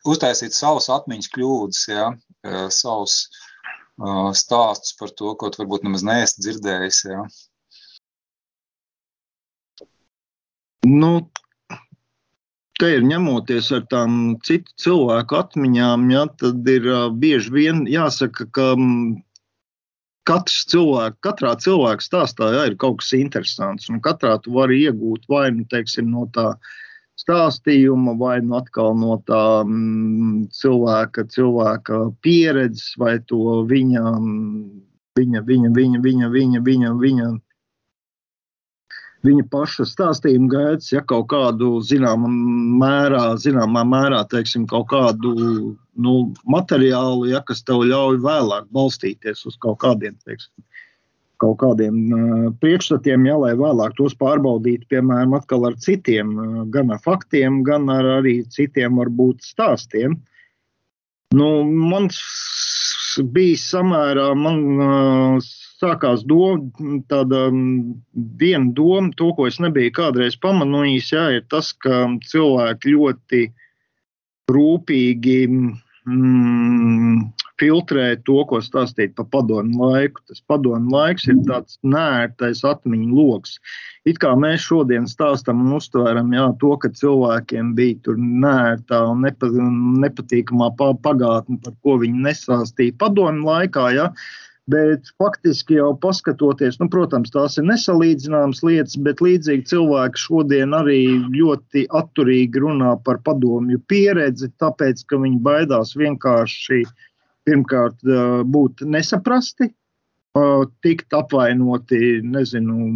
[0.07, 2.09] uztaisīt savus atmiņas kļūdas, ja,
[2.75, 7.01] savus uh, stāstus par to, ko tu varbūt nemaz neesi dzirdējis.
[7.13, 7.23] Ja.
[10.87, 11.13] Nu,
[12.81, 16.89] te ir ņemoties ar tām citu cilvēku atmiņām, ja, tad ir
[17.21, 18.73] bieži vien jāsaka, ka
[20.27, 23.89] katrs cilvēks, katrā cilvēka stāstā jā, ir kaut kas interesants.
[23.93, 26.53] Un katrā tu vari iegūt vai nu, teiksim, no tā
[27.21, 29.45] stāstījuma, vai nu atkal no tā
[30.61, 34.05] cilvēka, cilvēka pieredzes, vai to viņa,
[35.17, 37.31] viņa, viņa, viņa, viņa, viņa, viņa, viņa, viņa
[39.25, 47.29] paša stāstījuma gaitas, ja kaut kādu zināmā mērā, zināmā mērā teiksim, kaut kādu nu, materiālu,
[47.31, 50.53] ja, kas tev ļauj vēlāk balstīties uz kaut kādiem teiksim,
[51.39, 56.91] kaut kādiem uh, priekšstatiem, ja, lai vēlāk tos pārbaudītu, piemēram, atkal ar citiem, uh, gan
[56.91, 60.17] ar faktiem, gan ar arī citiem varbūt stāstiem.
[61.35, 62.09] Nu, man
[63.35, 67.47] bija samērā, man uh, sākās doma, tāda
[68.41, 73.43] viena doma, to, ko es nebiju kādreiz pamanījis, jā, ir tas, ka cilvēki ļoti
[74.53, 75.39] rūpīgi
[76.07, 77.19] mm,
[77.61, 80.23] filtrēt to, ko stāstīt par padomu laiku.
[80.29, 83.57] Tas padomu laiks ir tāds nērtais atmiņu lokus.
[84.09, 89.25] It kā mēs šodien stāstām un uztveram jā, to, ka cilvēkiem bija tur nērtā un
[89.27, 89.51] nepa,
[90.05, 93.91] nepatīkamā pagātne, par ko viņi nesāstīja padomu laikā.
[93.97, 94.11] Jā.
[94.67, 101.03] Bet faktiski jau paskatoties, nu, protams, tās ir nesalīdzināmas lietas, bet līdzīgi cilvēki šodien arī
[101.37, 106.81] ļoti atturīgi runā par padomju pieredzi, tāpēc, ka viņi baidās vienkārši
[107.47, 108.03] pirmkārt
[108.51, 109.71] būt nesaprasti,
[110.83, 112.89] tikt apvainoti, nezinu,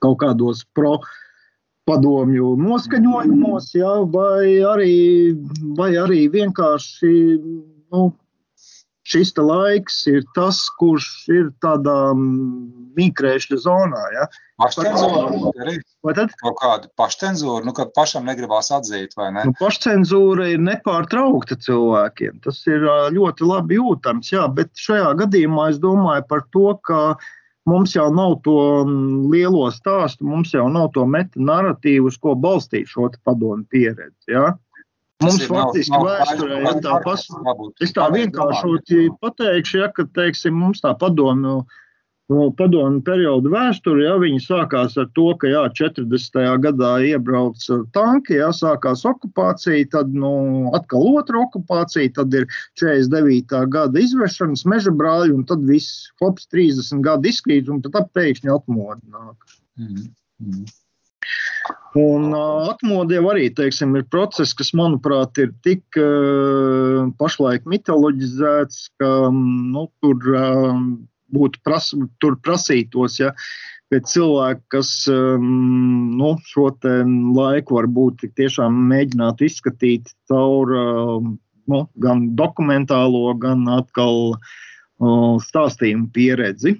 [0.00, 0.96] kaut kādos pro
[1.84, 4.96] padomju noskaņojumos, ja, vai, arī,
[5.76, 8.08] vai arī vienkārši nu,
[9.12, 14.02] šis laiks ir tas, kurš ir tādā mīkrēšļa zonā.
[14.16, 14.26] Ja?
[14.62, 15.76] Pašcenzūra
[16.42, 19.44] kaut kāda pašcenzūra, nu, kad pašam negribās atzīt, vai ne?
[19.48, 22.40] Nu, pašcenzūra ir nepārtraukta cilvēkiem.
[22.46, 27.02] Tas ir ļoti labi jūtams, jā, bet šajā gadījumā es domāju par to, ka
[27.68, 28.58] mums jau nav to
[29.32, 34.34] lielo stāstu, mums jau nav to meta narratīvu, uz ko balstīt šo padomu pieredzi.
[34.34, 34.52] Jā.
[35.22, 37.22] Mums faktiski vēsturē, ja tā pas,
[37.84, 41.60] es tā vienkāršoti pateikšu, ja, ka, teiksim, mums tā padomu,
[42.58, 46.40] padomu periodu vēsture, ja viņi sākās ar to, ka, jā, 40.
[46.64, 47.62] gadā iebrauc
[47.94, 50.32] tanki, jā, sākās okupācija, tad, nu,
[50.78, 52.48] atkal otra okupācija, tad ir
[52.80, 53.62] 49.
[53.76, 59.58] gada izvešanas meža brāļi, un tad viss, hops, 30 gadi izkrīt, un tad pēkšņi atmodināk.
[59.78, 60.72] Mm -hmm.
[61.98, 69.10] Un atmodu jau arī teiksim, ir process, kas, manuprāt, ir tik uh, pašlaik mitoloģizēts, ka
[69.34, 70.72] nu, tur uh,
[71.36, 73.20] būtu pras, tur prasītos.
[73.20, 73.34] Ja,
[73.92, 75.48] Bet cilvēki, kas um,
[76.16, 76.70] nu, šo
[77.36, 81.26] laiku varbūt tiešām mēģinātu izskatīt caur uh,
[81.68, 86.78] nu, gan dokumentālo, gan atkal uh, stāstījumu pieredzi,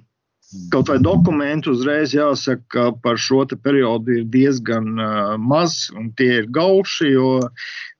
[0.73, 6.41] Kaut vai dokumentu uzreiz jāsaka, ka par šo periodu ir diezgan uh, maz, un tie
[6.41, 7.29] ir gauši, jo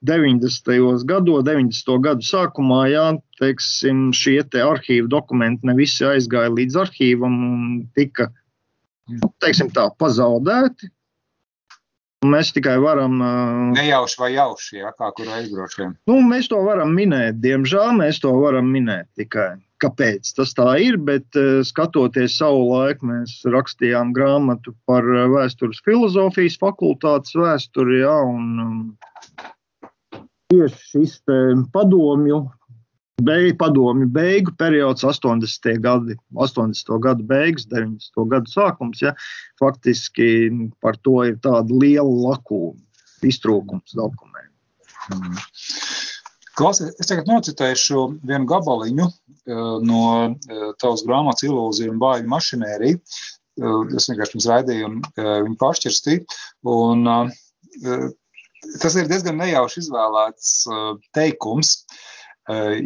[0.06, 0.70] 90.
[1.08, 1.98] gados, 90.
[2.04, 3.06] gadu sākumā, jā,
[3.42, 8.30] teiksim, šie te arhīvu dokumenti ne visi aizgāja līdz arhīvam un tika,
[9.10, 10.93] nu, teiksim tā, pazaudēti.
[12.24, 13.18] Mēs tikai varam.
[13.74, 15.92] Nejauši vai jauši, jā, kā kur aizbraucam.
[16.08, 20.96] Nu, mēs to varam minēt, diemžēl mēs to varam minēt tikai kāpēc tas tā ir,
[20.96, 21.36] bet
[21.68, 28.94] skatoties savu laiku, mēs rakstījām grāmatu par vēstures filozofijas fakultātes vēsturi, ja, un
[30.52, 31.18] tieši šis
[31.74, 32.44] padomju,
[33.22, 35.78] beig, padomju beigu periods, 80.
[35.82, 36.98] gadi, 80.
[37.02, 38.24] gadu beigas, 90.
[38.30, 39.14] gadu sākums, ja,
[39.60, 40.50] faktiski
[40.82, 42.80] par to ir tāda liela lakūna,
[43.24, 44.50] iztrūkums dokumentu.
[45.12, 45.38] Mm.
[46.54, 53.00] Klausies, es tagad nocitēšu vienu gabaliņu uh, no uh, tavas grāmatas Ilūzija un bāļu mašinērija.
[53.58, 56.38] Uh, es vienkārši pirms raidījumu viņu pašķirstīju.
[56.70, 57.04] Un,
[58.80, 60.52] tas ir diezgan nejauši izvēlēts
[61.14, 61.74] teikums.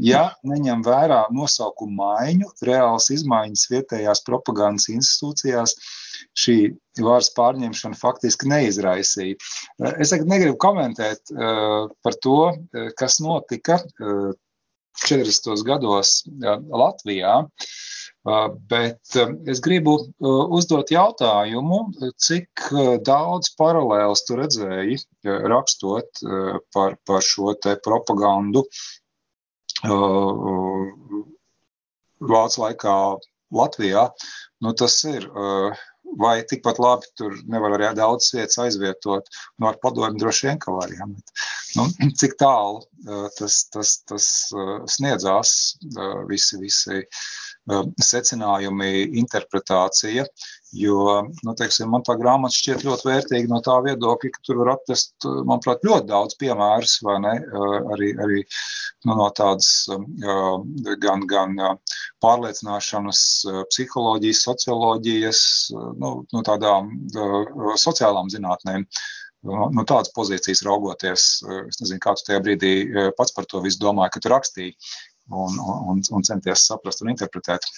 [0.07, 5.75] Ja neņem vērā nosaukumu maiņu, reāls izmaiņas vietējās propagandas institūcijās,
[6.39, 6.57] šī
[7.03, 9.39] varas pārņemšana faktiski neizraisīja.
[9.99, 12.39] Es tagad negribu komentēt uh, par to,
[12.99, 14.31] kas notika uh,
[15.07, 15.63] 40.
[15.67, 17.43] gados Latvijā.
[18.69, 19.15] Bet
[19.49, 21.79] es gribu uzdot jautājumu,
[22.21, 22.67] cik
[23.07, 26.21] daudz paralēlus tu redzēji, rakstot
[26.75, 28.67] par, par šo te propagandu
[32.33, 32.97] Vācu laikā
[33.55, 34.09] Latvijā.
[34.65, 35.29] Nu, tas ir
[36.19, 39.29] vai tikpat labi tur nevar arī daudz vietas aizvietot.
[39.59, 40.93] Nu, ar padomu droši vien, ka var.
[40.95, 41.33] Ja, bet,
[41.77, 41.87] nu,
[42.21, 42.83] cik tālu
[43.39, 44.29] tas, tas, tas
[44.97, 45.51] sniedzās,
[46.31, 47.03] visi, visi
[48.03, 50.25] secinājumi, interpretācija.
[50.77, 54.75] Jo, nu, teiksim, man tā grāmata šķiet ļoti vērtīga no tā viedokļa, ka tur var
[54.75, 57.33] atrast, manuprāt, ļoti daudz piemērus, vai ne?
[57.95, 58.43] Arī, arī
[59.09, 59.87] nu, no tādas
[61.05, 61.57] gan, gan
[62.25, 63.23] pārliecināšanas,
[63.73, 65.41] psiholoģijas, socioloģijas,
[66.03, 66.93] nu, no tādām
[67.81, 68.85] sociālām zinātnēm.
[69.49, 71.29] No tādas pozīcijas raugoties,
[71.71, 72.73] es nezinu, kā tu tajā brīdī
[73.17, 74.75] pats par to visu domāji, kad tu rakstīji
[75.31, 77.71] un, un, un centies saprast un interpretēt.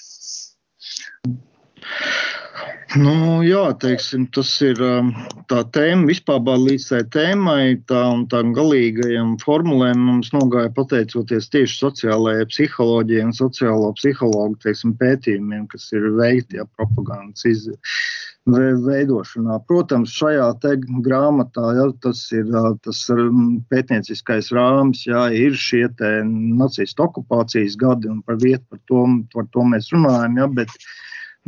[2.98, 3.12] Nu,
[3.46, 5.12] jā, teiksim, tas ir um,
[5.50, 11.78] tā tēma, vispār līdz tai tēmai, tā un tā galīgajam formulējumam mums nogāja pateicoties tieši
[11.84, 17.68] sociālajai psiholoģijai un sociālo psihologu teiksim, pētījumiem, kas ir veikti ja, propagandas iz,
[18.48, 19.60] veidošanā.
[19.68, 20.48] Protams, šajā
[21.04, 22.50] grāmatā ja, tas ir
[22.82, 23.04] tas
[23.70, 25.86] pētnieciskais rāmis, ja, ir šie
[26.26, 30.36] nacistu okupācijas gadi, un par vietu par to, par to mēs runājam.
[30.42, 30.68] Ja, bet,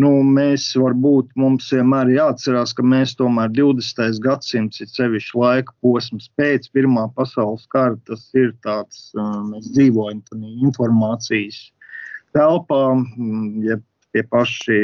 [0.01, 4.21] nu, mēs varbūt mums vienmēr jāatcerās, ka mēs tomēr 20.
[4.25, 7.99] gadsimts ir sevišķi laika posms pēc Pirmā pasaules kara.
[8.09, 9.11] Tas ir tāds,
[9.51, 11.65] mēs dzīvojam tādā informācijas
[12.33, 12.85] telpā,
[13.67, 13.77] ja
[14.13, 14.79] tie paši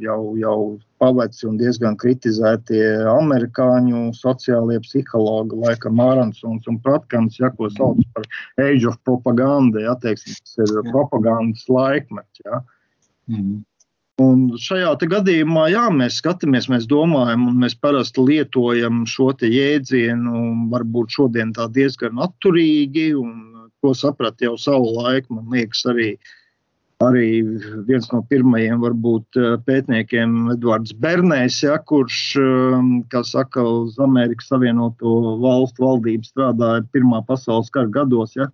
[0.00, 0.58] jau, jau
[1.02, 8.28] paveci un diezgan kritizētie amerikāņu sociālie psihologi, laikam Āronsons un Pratkans, ja, ko sauc par
[8.64, 12.44] age of propaganda, ja, teiksim, tas ir propagandas laikmets.
[12.46, 12.62] Ja.
[13.28, 13.60] Mm.
[14.22, 21.16] Un šajā gadījumā, jā, mēs skatāmies, mēs domājam, un mēs parasti lietojam šo jēdzienu, varbūt
[21.16, 25.38] šodien tā diezgan atturīgi, un to saprat jau savu laiku.
[25.38, 26.10] Man liekas, arī,
[27.02, 27.28] arī
[27.88, 32.20] viens no pirmajiem varbūt pētniekiem, Edvards Bernēs, ja, kurš,
[33.30, 38.36] saka, uz Amerikas Savienoto Valstu valdību strādāja Pirmā pasaules kara gados.
[38.38, 38.50] Ja,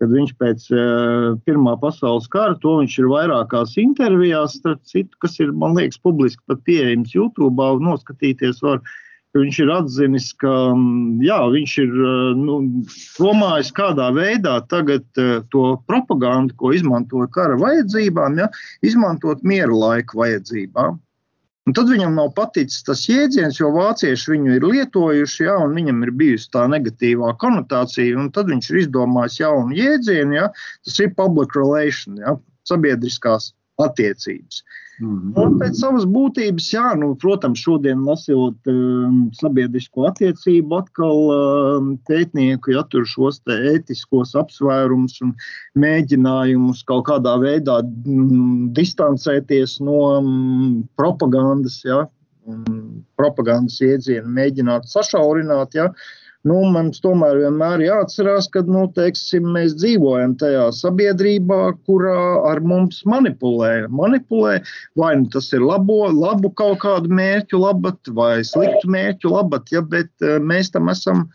[0.00, 4.58] kad viņš pēc uh, Pirmā pasaules kara, to viņš ir vairākās intervijās,
[4.88, 8.82] citu, kas ir, man liekas, publiski pat pieejams YouTube, noskatīties var.
[9.30, 10.52] Viņš ir atzinis, ka
[11.22, 11.92] jā, viņš ir
[12.34, 12.56] nu,
[13.14, 15.04] domājis, kādā veidā tagad
[15.54, 18.48] to propagandu, ko izmantoja kara vajadzībām, ja,
[18.82, 20.98] izmantot miera laika vajadzībām.
[21.70, 26.00] Un tad viņam nav paticis tas jēdziens, jo vācieši viņu ir lietojuši, ja, un viņam
[26.02, 28.24] ir bijusi tā negatīvā konotācija.
[28.34, 30.48] Tad viņš ir izdomājis jaunu jēdzienu, ja,
[30.82, 32.34] tas ir public relation, ja,
[32.66, 33.52] sabiedriskās
[33.84, 34.62] attiecības.
[35.00, 35.42] Mm -hmm.
[35.42, 42.74] Un pēc savas būtības, jā, nu, protams, šodien lasot um, sabiedrisko attiecību, atkal um, pētnieku,
[42.76, 45.32] ja tur šos ētiskos apsvērumus un
[45.74, 52.04] mēģinājumus kaut kādā veidā mm, distancēties no mm, propagandas, ja,
[53.16, 55.74] propagandas iedzienu, mēģināt sašaurināt.
[55.74, 62.22] Ja, uh, Nu, mums tomēr vienmēr jāatcerās, ka nu, teiksim, mēs dzīvojam tajā sabiedrībā, kurā
[62.48, 63.88] ar mums manipulē.
[63.92, 64.54] manipulē
[64.96, 69.84] vai nu tas ir labo, labu kaut kādu mērķu labad, vai sliktu mērķu labad, ja,
[69.84, 71.26] bet eh, mēs tam esam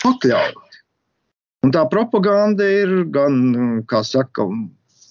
[0.00, 0.80] pakļauti.
[1.60, 4.46] Un tā propaganda ir gan, kā saka,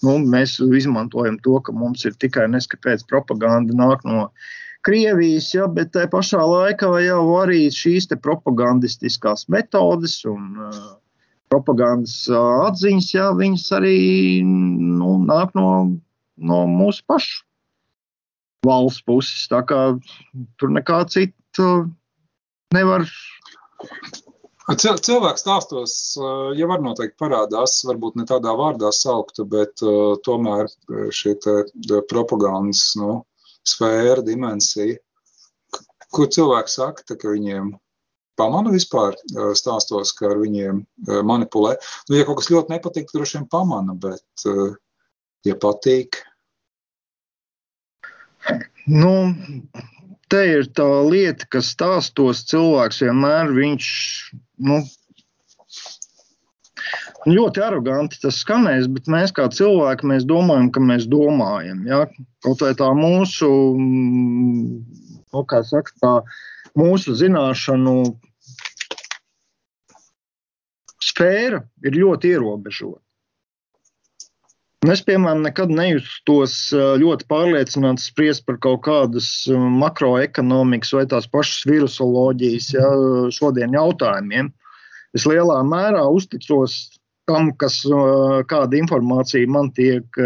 [0.02, 4.32] nu, mēs izmantojam to, ka mums ir tikai neskapēc propaganda nāk no
[4.86, 10.78] Krievijas, ja, bet tajā pašā laikā jau arī šīs propagandistiskās metodes un uh,
[11.52, 13.98] propagandas uh, atziņas, ja, viņas arī
[14.46, 15.68] nu, nāk no,
[16.40, 17.44] no mūsu pašu
[18.64, 19.44] valsts puses.
[19.52, 19.82] Tā kā
[20.60, 21.68] tur nekā citu
[22.72, 23.04] nevar.
[24.70, 30.70] Cilvēks stāstos, jau var noteikti parādās, varbūt ne tādā vārdā saukta, bet uh, tomēr
[31.12, 31.34] šie
[32.08, 33.24] propagandas nu,
[33.68, 34.98] sfēra, dimensija,
[36.10, 37.74] kur cilvēki saka, ka viņiem
[38.40, 39.18] pamana vispār
[39.58, 40.80] stāstos, ka ar viņiem
[41.28, 41.76] manipulē.
[42.08, 44.46] Nu, ja kaut kas ļoti nepatīk, droši vien pamana, bet,
[45.46, 46.22] ja patīk.
[48.88, 49.12] Nu,
[50.32, 53.90] te ir tā lieta, ka stāstos cilvēks vienmēr viņš,
[54.70, 54.80] nu,
[57.28, 61.84] ļoti aroganti tas skanēs, bet mēs kā cilvēki mēs domājam, ka mēs domājam.
[61.88, 62.06] Ja?
[62.44, 66.14] Kaut vai tā mūsu, nu, saka, tā
[66.78, 67.96] mūsu zināšanu
[71.00, 73.02] sfēra ir ļoti ierobežota.
[74.88, 82.70] Es, piemēram, nekad nejustos ļoti pārliecināts spriest par kaut kādas makroekonomikas vai tās pašas virusoloģijas
[82.78, 82.86] ja,
[83.36, 84.48] šodien jautājumiem.
[85.12, 86.78] Es lielā mērā uzticos
[87.28, 87.82] tam, kas,
[88.50, 90.20] kāda informācija man tiek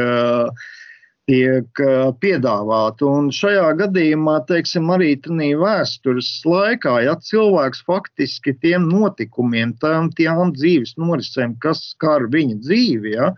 [1.29, 1.81] tiek
[2.21, 3.07] piedāvāta.
[3.09, 10.53] Un šajā gadījumā, teiksim, arī tādā vēstures laikā, ja cilvēks faktiski tiem notikumiem, tām, tām
[10.57, 13.33] dzīves norisēm, kas skar viņa dzīvi, ja,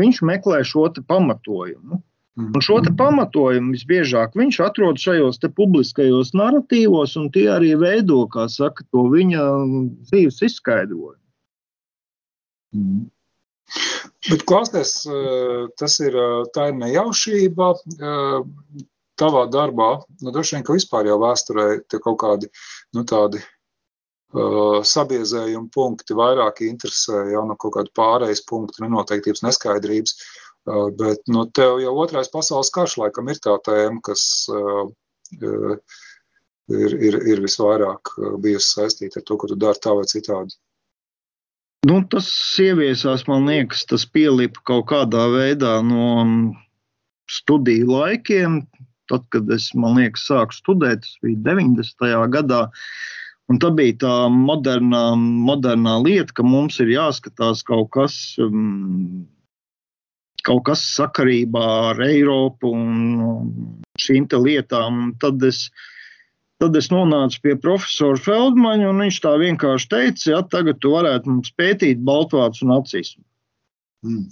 [0.00, 2.02] viņš meklē šo pamatojumu.
[2.38, 2.52] Mm.
[2.54, 9.08] Un šo pamatojumu visbiežāk viņš atrod šajos publiskajos narratīvos, un tie arī veido, saka, to
[9.12, 9.48] viņa
[10.12, 11.18] dzīves izskaidrojumu.
[12.76, 13.08] Mm.
[14.28, 18.42] Bet klausies, eh, tas ir, eh, tā ir nejaušība eh,
[19.20, 19.90] tavā darbā.
[20.20, 22.48] Nu, droši vien, ka vispār jau vēsturē tie kaut kādi
[22.96, 29.42] nu, tādi uh, sabiezējumi punkti vairāk interesē, jau no nu, kaut kāda pārējais punkta, nenoteiktības,
[29.44, 30.16] neskaidrības.
[30.64, 34.88] Uh, bet nu, tev jau otrais pasaules karš laikam ir tā tēma, kas uh,
[35.42, 40.56] ir, ir, ir visvairāk bijusi saistīta ar to, ko tu dari tā vai citādi.
[41.88, 42.26] Nu, tas
[42.60, 46.08] ieviesās, man liekas, tas pielipa kaut kādā veidā no
[47.32, 48.58] studiju laikiem.
[49.08, 52.12] Tad, kad es, man liekas, sāku studēt, tas bija 90.
[52.34, 52.66] gadā.
[53.50, 59.24] Un tā bija tā modernā, modernā lieta, ka mums ir jāskatās kaut kas, um,
[60.46, 61.64] kaut kas sakarībā
[61.94, 65.00] ar Eiropu un šīm lietām.
[65.06, 65.70] Un tad es
[66.60, 71.32] Tad es nonācu pie profesora Feldmaņa, un viņš tā vienkārši teica, ja tagad tu varētu
[71.32, 73.24] mums pētīt Baltvācu nacismu.
[74.04, 74.26] Mm.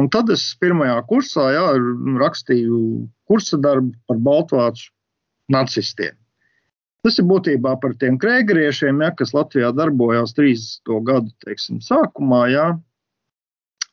[0.00, 1.66] Un tad es pirmajā kursā jā,
[2.20, 2.78] rakstīju
[3.28, 4.90] kursa darbu par Baltvācu
[5.52, 6.16] nacistiem.
[7.04, 10.90] Tas ir būtībā par tiem krēgriešiem, ja, kas Latvijā darbojās 30.
[11.06, 12.66] gadu teiksim, sākumā, ja,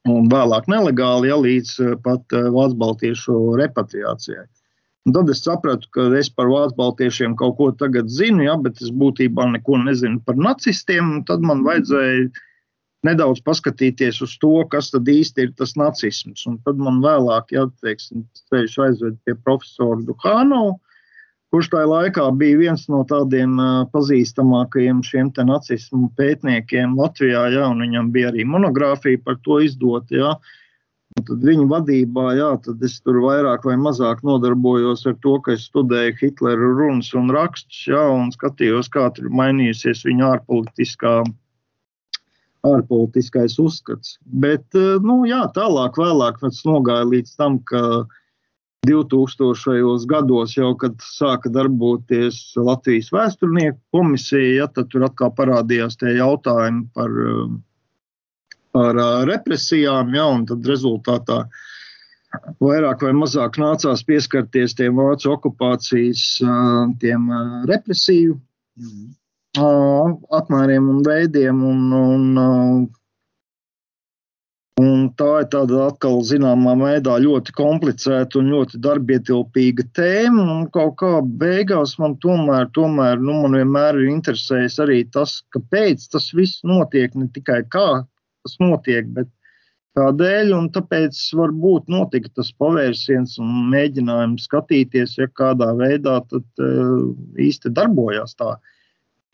[0.09, 4.47] un vēlāk nelegāli, ja, līdz pat eh, Vācu Baltiešu repatriācijai.
[5.04, 8.80] Un tad es sapratu, ka es par vācu baltiešiem kaut ko tagad zinu, ja, bet
[8.80, 11.18] es būtībā neko nezinu par nacistiem.
[11.28, 12.30] Tad man vajadzēja
[13.04, 16.45] nedaudz paskatīties uz to, kas tad īsti ir tas nacisms.
[16.47, 20.78] Un tad man vēlāk, ja teiksim, ceļš aizved pie profesora Duhānova,
[21.54, 23.60] kurš tajā laikā bija viens no tādiem
[23.91, 30.16] pazīstamākajiem šiem nacismu pētniekiem Latvijā, ja, un viņam bija arī monogrāfija par to izdota.
[30.16, 30.32] Ja.
[31.14, 35.54] Un tad viņa vadībā, jā, tad es tur vairāk vai mazāk nodarbojos ar to, ka
[35.54, 41.14] es studēju Hitlera runas un rakstus, jā, un skatījos, kā tur mainījusies viņa ārpolitiskā,
[42.66, 44.18] ārpolitiskais uzskats.
[44.26, 44.66] Bet,
[45.06, 47.84] nu, jā, tālāk, vēlāk tas nogāja līdz tam, ka
[48.89, 50.08] 2000.
[50.10, 56.89] gados, jau kad sāka darboties Latvijas vēsturnieku komisija, ja, tad tur atkal parādījās tie jautājumi
[56.97, 57.54] par uh,
[58.78, 58.99] ar
[59.30, 61.43] represijām, ja, un tad rezultātā
[62.63, 66.24] vairāk vai mazāk nācās pieskarties tiem vācu okupācijas
[67.01, 67.30] tiem
[67.69, 68.39] represiju
[70.34, 71.63] apmēriem un veidiem.
[71.63, 72.38] Un, un,
[74.82, 80.47] un tā ir tāda atkal zināmā veidā ļoti komplicēta un ļoti darbietilpīga tēma.
[80.55, 86.09] Un kaut kā beigās man tomēr, tomēr nu, man vienmēr ir interesējis arī tas, kāpēc
[86.09, 88.03] tas viss notiek, ne tikai kā
[88.44, 89.10] tas notiek.
[89.16, 89.32] Bet
[89.94, 97.12] Tādēļ, un tāpēc varbūt notika tas pavērsiens un mēģinājums skatīties, ja kādā veidā tad, uh,
[97.38, 98.56] īsti darbojās tā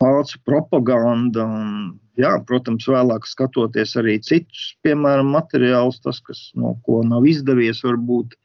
[0.04, 1.46] vācu propaganda.
[1.46, 7.80] Un, jā, protams, vēlāk skatoties arī citus, piemēram, materiālus, tas, kas, no ko nav izdevies
[7.86, 8.36] varbūt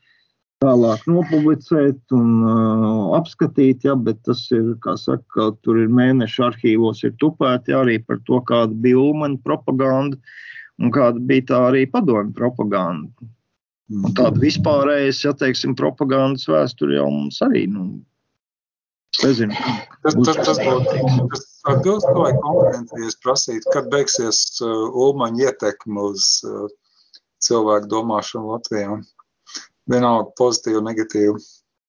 [0.63, 7.03] tālāk nopublicēt un uh, apskatīt, ja, bet tas ir, kā saka, tur ir mēneši arhīvos
[7.03, 10.15] ir tupēti arī par to, kāda bija Ulmaņa propaganda.
[10.15, 10.43] Uh,
[10.81, 13.31] un kāda bija tā arī padomju propaganda.
[13.93, 17.67] Un tāda vispārējais, ja teiksim, propagandas vēsture jau mums arī.
[17.69, 18.01] Nu,
[19.23, 19.55] Nezinu,
[20.03, 26.25] tas, tas, tas būtu tas atbilst tavai kompetencijai prasīt, kad beigsies uh, Ulmaņa ietekme uz
[26.43, 26.65] uh,
[27.45, 28.97] cilvēku domāšanu Latvijā.
[29.91, 31.37] Vienalga pozitīva, negatīva.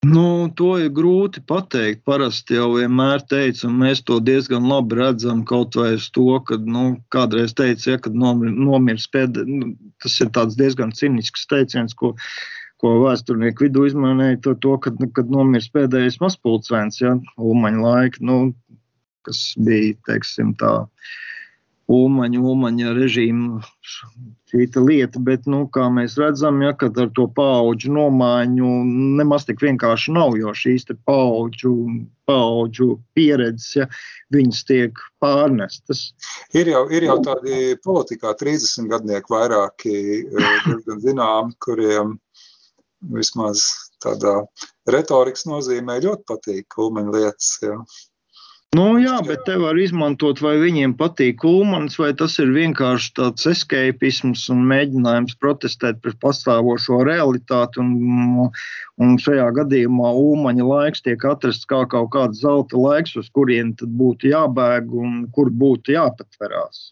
[0.07, 2.03] Nu, to ir grūti pateikt.
[2.07, 6.59] Parasti jau vienmēr teicu, un mēs to diezgan labi redzam kaut vai uz to, ka
[6.63, 6.85] nu,
[7.15, 9.49] kādreiz teica, ja, kad nomir, nomirs pēdējais.
[9.49, 10.31] Nu, tas ir
[10.61, 12.13] diezgan cinisks teiciens, ko,
[12.83, 18.41] ko vēsturnieku vidū izmanīja, to, to kad, kad nomirs pēdējais mazpulcēns, ja, Ulmaņa laika, nu,
[19.27, 20.75] kas bija, teiksim, tā
[21.87, 28.71] Umaņa, Umaņa režīma šī lieta, bet, nu, kā mēs redzam, ja, ar to paudžu nomaiņu
[29.21, 31.73] nemaz tik vienkārši nav, jo šīs paudžu,
[32.27, 33.87] paudžu pieredzes, ja,
[34.35, 36.09] viņas tiek pārnestas.
[36.59, 39.95] Ir jau, ir jau tādi politikā 30 gadnieki vairāki,
[40.27, 42.17] eh, diezgan zinām, kuriem
[43.15, 43.63] vismaz
[44.03, 44.41] tādā
[44.91, 47.79] retorikas nozīmē ļoti patīk Umaņa lietas, ja.
[48.77, 53.47] Nu, jā, bet te var izmantot, vai viņiem patīk Ulmans, vai tas ir vienkārši tāds
[53.53, 57.81] escapisms un mēģinājums protestēt pret pastāvošo realitāti.
[57.85, 58.51] Un,
[59.01, 63.95] un šajā gadījumā Ulmaņa laiks tiek atrasts kā kaut kāds zelta laiks, uz kurien tad
[64.03, 66.91] būtu jābēg un kur būtu jāpatverās.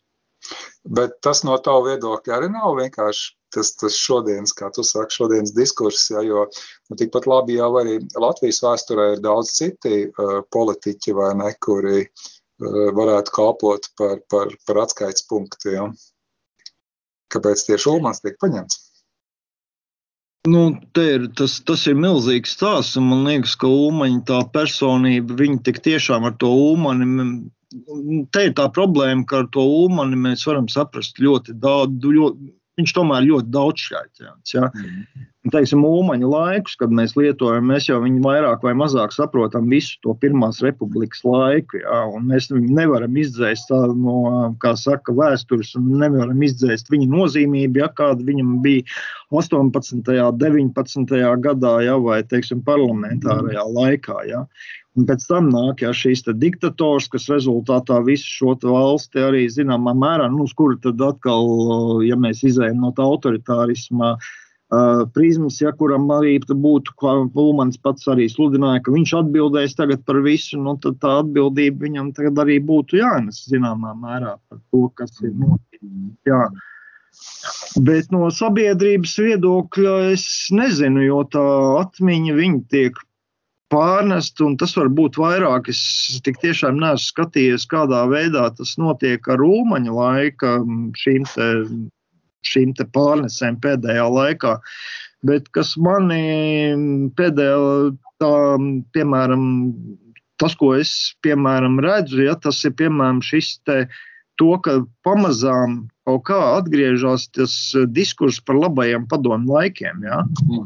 [0.84, 5.55] Bet tas no tava viedokļa arī nav vienkārši tas, tas šodienas, kā tu saki, šodienas
[5.57, 11.14] diskurss, ja, jo nu, tikpat labi jau arī Latvijas vēsturē ir daudz citi uh, politiķi
[11.16, 15.76] vai ne, kuri uh, varētu kalpot par, par, par atskaites punktu.
[15.76, 15.86] Ja.
[17.34, 18.82] Kāpēc tieši Ulmans tiek paņemts?
[20.45, 20.66] Nu,
[21.01, 22.99] ir, tas, tas ir milzīgs stāsts.
[23.01, 27.07] Man liekas, ka Umaņa tā personība, viņa tik tiešām ar to Umani
[28.34, 32.04] te ir tā problēma, ka ar to ulmani mēs varam saprast ļoti daudz.
[32.04, 34.54] Ļoti, viņš tomēr ļoti daudzšķaitņāts.
[34.56, 34.68] Ja?
[34.74, 35.30] Mm.
[35.52, 40.14] Teiksim, mūmaņa laikus, kad mēs lietojam, mēs jau viņu vairāk vai mazāk saprotam visu to
[40.22, 41.82] Pirmās republikas laiku.
[41.82, 42.00] Ja?
[42.24, 44.16] Mēs viņu nevaram izdzēst no,
[44.62, 48.86] kā saka, vēstures, un nevaram izdzēst viņa nozīmību, ja kāda viņam bija
[49.34, 50.00] 18.
[50.00, 51.18] un 19.
[51.44, 51.98] gadā, ja?
[52.00, 54.24] vai, teiksim, parlamentārajā laikā.
[54.30, 54.46] Ja?
[54.95, 60.28] Un pēc tam nāk ja, šīs diktators, kas rezultātā visu šo valsti arī zināmā mērā,
[60.30, 61.49] nu, uz kuru tad atkal,
[62.07, 68.07] ja mēs izējām no tā autoritārisma uh, prizmas, ja kuram arī būtu, kā Pulmans pats
[68.14, 72.61] arī sludināja, ka viņš atbildēs tagad par visu, nu, tad tā atbildība viņam tagad arī
[72.62, 75.90] būtu jānes zināmā mērā par to, kas ir noticis.
[76.30, 76.45] Jā.
[77.82, 81.45] Bet no sabiedrības viedokļa es nezinu, jo tā
[81.82, 82.38] atmiņa
[82.70, 83.03] tiek
[83.74, 85.70] pārnest, un tas var būt vairāk.
[85.72, 90.54] Es tik tiešām neesmu skatījies, kādā veidā tas notiek ar Ulmaņa laika
[91.00, 91.50] šīm, te,
[92.46, 94.56] šīm te pārnesēm pēdējā laikā.
[95.24, 96.22] Bet kas manī
[97.18, 97.60] pēdējā,
[98.22, 98.32] tā,
[98.96, 99.44] piemēram,
[100.40, 103.84] tas, ko es piemēram redzu, ja, tas ir piemēram šis te.
[104.42, 107.52] To, ka pamazām kaut kā atgriežas tas
[107.94, 110.00] diskurss par labajiem padomu laikiem.
[110.02, 110.24] Ja?
[110.42, 110.64] Mm.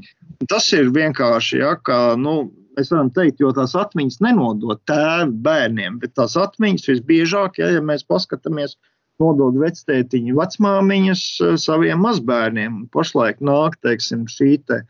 [0.49, 2.47] Tas ir vienkārši, ja, ka nu,
[2.79, 7.83] mēs varam teikt, jo tās atmiņas nenodod tēvi bērniem, bet tās atmiņas visbiežāk, ja, ja
[7.85, 8.79] mēs paskatāmies,
[9.19, 12.85] nodod vectētiņu, vecmāmiņas eh, saviem mazbērniem.
[12.95, 14.83] Pašlaik nāk, teiksim, šī te,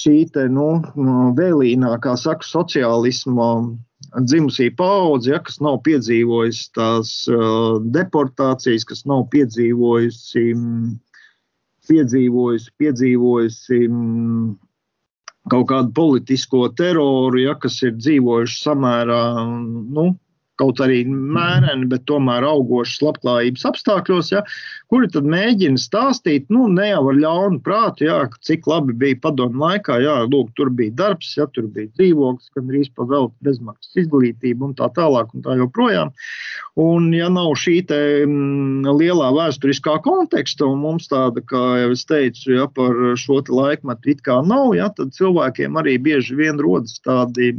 [0.00, 0.80] šī te, nu,
[1.36, 3.50] vēlīnā, kā saka, sociālisma
[4.24, 10.42] dzimusī paudze, ja, kas nav piedzīvojusi tās uh, deportācijas, kas nav piedzīvojusi,
[11.88, 13.78] piedzīvojusi, piedzīvojusi
[15.50, 20.12] kaut kādu politisko teroru, ja, kas ir dzīvojuši samērā nu,
[20.60, 24.42] kaut arī mēreni, bet tomēr augošas labklājības apstākļos, ja,
[24.92, 29.62] kuri tad mēģina stāstīt, nu, ne jau ar ļaunu prātu, ja, cik labi bija padomu
[29.64, 34.68] laikā, ja, lūk, tur bija darbs, ja, tur bija dzīvoklis, gan arī pavēlta bezmaksas izglītība
[34.68, 36.12] un tā tālāk un tā joprojām.
[36.82, 41.90] Un, ja nav šī te m, mm, lielā vēsturiskā konteksta, un mums tāda, kā jau
[41.96, 46.60] es teicu, ja, par šo laikmetu it kā nav, ja, tad cilvēkiem arī bieži vien
[46.62, 47.52] rodas tādi,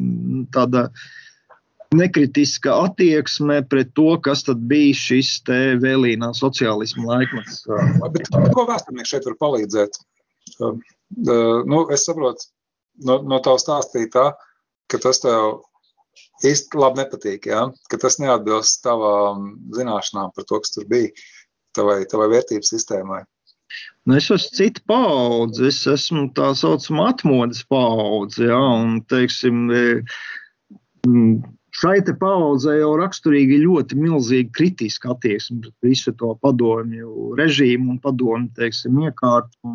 [0.53, 0.87] tāda,
[1.97, 5.35] nekritiska attieksme pret to, kas bija šis
[5.83, 7.63] vēlīnā sociālisma laikmets.
[8.15, 9.99] Bet, ko vēsturnieks šeit var palīdzēt?
[10.59, 10.77] Uh,
[11.69, 12.49] nu, es saprotu
[13.07, 14.31] no, no tā stāstītā,
[14.91, 15.63] ka tas tev
[16.45, 17.67] īsti labi nepatīk, ja?
[17.89, 21.13] ka tas neatbilst tavām zināšanām par to, kas tur bija,
[21.77, 23.23] tavai, tavai vērtības sistēmai.
[24.05, 28.45] Nu, es esmu cita paudze, es esmu tā saucamā atmodas paudze.
[28.51, 29.63] Ja, un, teiksim,
[31.73, 38.51] Šai paudzei jau raksturīgi ļoti milzīga kritiska attieksme pret visu to padomju režīmu un padomju
[38.59, 39.73] teiksim, iekārtu.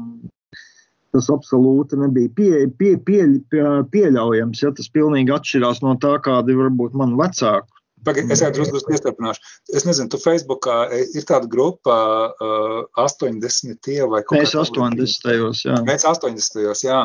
[1.16, 4.62] Tas absolūti nebija pie, pie, pie, pie, pieļaujams.
[4.62, 7.72] Ja, tas pilnīgi atšķirās no tā, kādi varbūt mani vecāki.
[8.06, 9.42] Pagaid, es jau drusku iestarpināšu.
[9.74, 11.96] Es nezinu, tu Facebookā ir tāda grupa
[12.30, 13.90] uh, 80.
[14.12, 14.44] vai kaut tāda.
[14.44, 15.64] Mēs 80.
[15.66, 15.80] jā.
[15.88, 16.84] Mēs 80.
[16.86, 17.00] jā.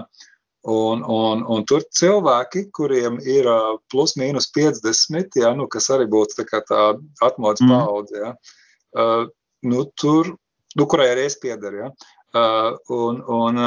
[0.64, 3.50] Un, un, un tur cilvēki, kuriem ir
[3.92, 6.84] plus mīnus 50, ja, nu, kas arī būtu tā, tā
[7.26, 7.74] atmodas mm.
[7.74, 8.30] paudze, ja,
[8.96, 9.26] uh,
[9.68, 10.32] nu, tur,
[10.80, 11.82] nu, kurai arī es piedaru.
[11.82, 11.90] Ja,
[12.40, 13.60] uh, un, un,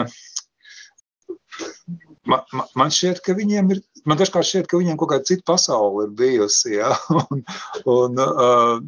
[2.33, 6.09] man, man šķiet, ka viņiem ir, man dažkārt šķiet, ka viņiem kaut kāda cita pasaule
[6.09, 6.79] ir bijusi.
[6.79, 7.45] Ja, un,
[7.85, 8.81] un, uh,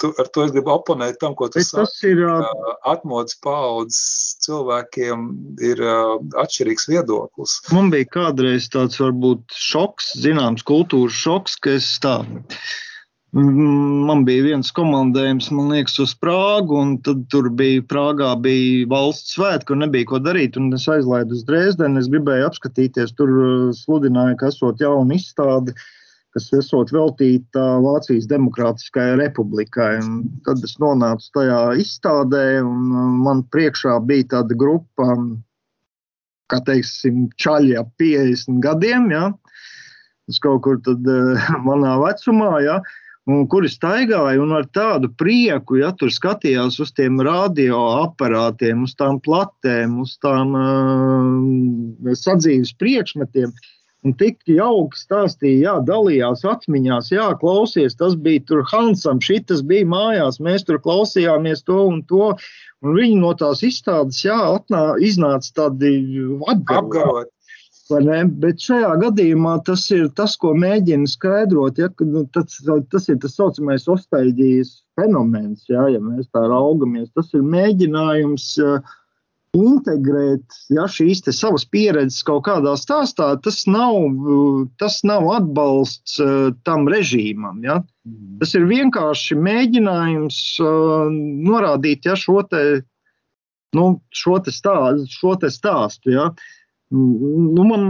[0.00, 2.12] tu, ar to es gribu oponēt tam, ko tu Bet tas saki.
[2.14, 2.24] ir.
[2.28, 5.28] Uh, Atmodas paudzes cilvēkiem
[5.66, 7.58] ir uh, atšķirīgs viedoklis.
[7.74, 12.20] Man bija kādreiz tāds varbūt šoks, zināms, kultūras šoks, ka es tā.
[13.36, 19.34] Man bija viens komandējums, man liekas, uz Prāgu, un tad tur bija Prāgā bija valsts
[19.36, 20.56] svētki, un nebija ko darīt.
[20.56, 25.74] Un es aizlaidu uz Dresdeni, es gribēju apskatīties, tur uh, sludināja, ka esot jauna izstāde,
[26.36, 29.96] kas esot veltīta Vācijas Demokrātiskajai republikai.
[30.04, 35.16] Un tad es nonācu tajā izstādē, un uh, man priekšā bija tāda grupa,
[36.52, 39.30] kā teiksim, čaļi ap 50 gadiem, ja?
[40.26, 42.80] tas kaut kur tad eh, manā vecumā, ja?
[43.26, 49.18] un kuri staigāja un ar tādu prieku, ja tur skatījās uz tiem radioaparātiem, uz tām
[49.24, 53.54] platēm, uz tām uh, sadzīves priekšmetiem.
[54.04, 59.88] Un tik jauki stāstīja, jā, dalījās atmiņās, jā, klausies, tas bija tur Hansam, šitas bija
[59.88, 62.34] mājās, mēs tur klausījāmies to un to.
[62.84, 65.96] Un viņi no tās izstādes, jā, atnā, iznāca tādi
[66.52, 67.32] apgaroti.
[67.86, 71.78] Bet šajā gadījumā tas ir tas, ko mēģina skaidrot.
[71.78, 72.58] Ja, nu, tas,
[72.90, 77.12] tas ir tas saucamais ostaļģijas fenomens, ja, ja mēs tā raugamies.
[77.14, 78.96] Tas ir mēģinājums uh,
[79.54, 83.34] integrēt ja, šīs savas pieredzes kaut kādā stāstā.
[83.44, 87.62] Tas nav, uh, tas nav atbalsts uh, tam režīmam.
[87.64, 87.80] Ja.
[88.40, 91.08] Tas ir vienkārši mēģinājums uh,
[91.48, 92.82] norādīt ja, šo, te,
[93.76, 94.76] nu, šo, te stā,
[95.10, 96.14] šo te stāstu.
[96.16, 96.30] Ja.
[96.94, 97.86] Nu, man,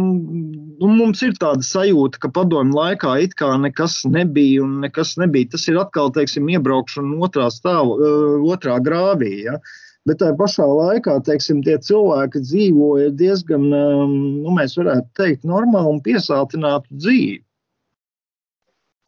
[0.81, 5.51] nu, mums ir tāda sajūta, ka padomju laikā it kā nekas nebija un nekas nebija.
[5.53, 8.09] Tas ir atkal, teiksim, iebraukšana otrā stāvā,
[8.55, 9.35] otrā grāvī.
[9.51, 9.59] Ja?
[10.07, 16.03] Bet tajā pašā laikā, teiksim, tie cilvēki dzīvoja diezgan, nu, mēs varētu teikt, normālu un
[16.05, 17.41] piesātinātu dzīvi.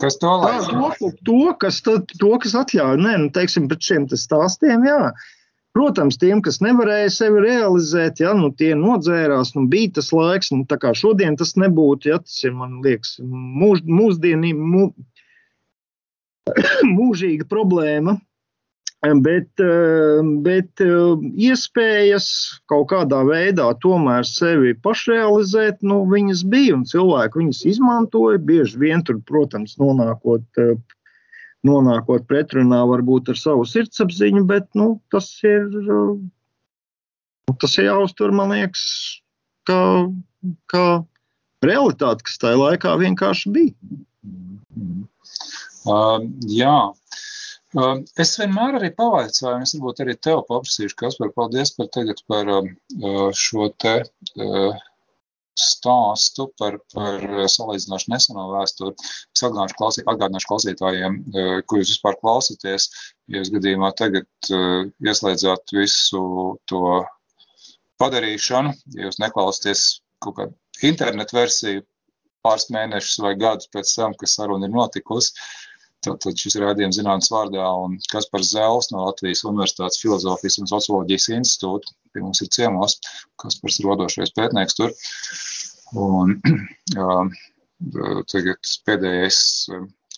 [0.03, 0.92] Kas to Tā, lai?
[0.99, 5.11] to, to, kas, to, kas atļauj, nē, nu, teiksim, pret šiem stāstiem, jā.
[5.74, 10.64] Protams, tiem, kas nevarēja sevi realizēt, ja, nu, tie nodzērās, nu, bija tas laiks, nu,
[10.70, 14.88] tā kā šodien tas nebūtu, ja, tas ir, man liekas, mūž, mūsdienī, mū,
[16.99, 18.16] mūžīga problēma.
[18.99, 19.61] Bet,
[20.42, 22.24] bet iespējas
[22.66, 28.40] kaut kādā veidā tomēr sevi pašrealizēt, nu, viņas bija un cilvēki viņas izmantoja.
[28.42, 30.42] Bieži vien tur, protams, nonākot,
[31.68, 35.70] nonākot pretrunā varbūt ar savu sirdsapziņu, bet nu, tas, ir,
[37.62, 38.82] tas ir jāuztver, man liekas,
[39.70, 39.80] kā,
[40.74, 40.84] kā
[41.62, 43.99] realitāte, kas tajā laikā vienkārši bija.
[45.88, 46.78] Uh, jā.
[47.77, 51.91] Uh, es vienmēr arī pavaicāju, un es varbūt arī tev paprasīšu, kas par paldies par
[51.93, 54.79] tagad par um, uh, šo te uh,
[55.59, 58.95] stāstu par, par salīdzinoši neseno vēsturi.
[59.37, 62.89] Es atgādināšu, klausī, atgādināšu klausītājiem, uh, ko jūs vispār klausāties.
[63.29, 66.25] Ja jūs gadījumā tagad uh, ieslēdzāt visu
[66.71, 66.83] to
[68.01, 69.87] padarīšanu, ja jūs neklausāties
[70.25, 71.85] kaut kādu internetu versiju
[72.47, 75.35] pāris mēnešus vai gadus pēc tam, kad saruna ir notikusi,
[76.09, 81.93] Tātad šis rādījums zinātnes vārdā un Kaspars Zēls no Latvijas Universitātes Filozofijas un Socioloģijas institūta
[82.15, 82.97] pie mums ir ciemos.
[83.43, 84.95] Kaspars ir vadošais pētnieks tur.
[86.01, 86.35] Un
[87.03, 87.29] uh,
[88.33, 89.41] tagad pēdējais,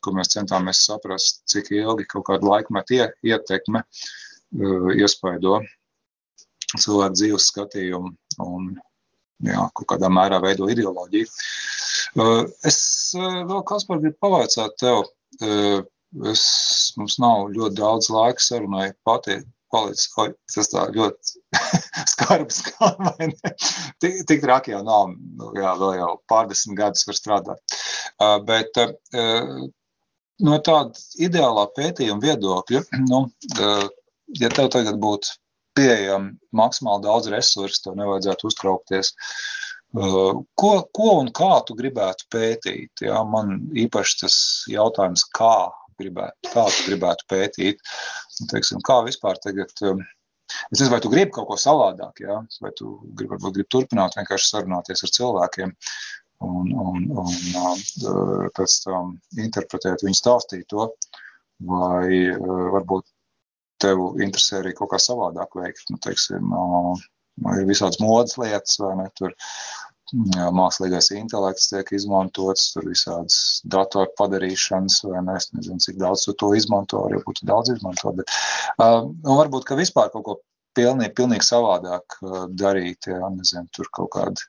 [0.00, 5.60] ko mēs centāmies saprast, cik ilgi kaut kādu laikmetu ietekme uh, iespaido
[6.78, 8.14] cilvēku dzīves skatījumu
[8.46, 8.70] un
[9.42, 11.30] jā, kaut kādā mērā veido ideoloģiju.
[12.18, 12.78] Uh, es
[13.18, 15.04] uh, vēl, Kaspar, gribu pavaicāt tev,
[15.40, 16.42] Es,
[16.98, 19.40] mums nav ļoti daudz laika sarunai pati.
[19.70, 21.60] Palicis, oi, tas tā ļoti
[22.12, 23.52] skarbs, kā vai ne?
[24.02, 27.76] Tik, tik traki jau nav, nu, jā, vēl jau pārdesmit gadus var strādāt.
[28.18, 29.68] Uh, bet uh,
[30.42, 32.82] no tāda ideālā pētījuma viedokļa,
[33.12, 33.22] nu,
[33.60, 33.86] uh,
[34.42, 35.38] ja tev tagad būtu
[35.78, 39.14] pieejami maksimāli daudz resursu, tev nevajadzētu uztraukties.
[39.14, 43.04] Uh, ko, ko un kā tu gribētu pētīt?
[43.06, 44.36] Jā, man īpaši tas
[44.70, 45.70] jautājums, kā
[46.00, 47.84] gribētu, kā tu gribētu pētīt,
[48.52, 49.72] teiksim, kā vispār tagad.
[49.84, 50.02] Um,
[50.70, 52.40] es nezinu, vai tu gribi kaut ko savādāk, jā?
[52.62, 55.74] vai tu gribi, varbūt gribi turpināt vienkārši sarunāties ar cilvēkiem
[56.46, 60.92] un, un, un uh, pēc tam interpretēt viņu stāstīto,
[61.70, 63.10] vai varbūt
[63.80, 66.52] tev interesē arī kaut kā savādāk veikt, nu, teiksim,
[67.58, 69.34] ir visādas modes lietas, vai ne, tur
[70.56, 76.52] mākslīgais intelekts tiek izmantots, tur visādas datoru padarīšanas, vai ne, es nezinu, cik daudz to
[76.58, 78.30] izmanto, arī būtu daudz izmanto, bet
[78.78, 80.40] uh, varbūt, ka vispār kaut ko
[80.78, 83.08] pilnīgi, pilnīgi savādāk uh, darīt.
[83.10, 84.48] Jā, nezinu, tur kaut kāda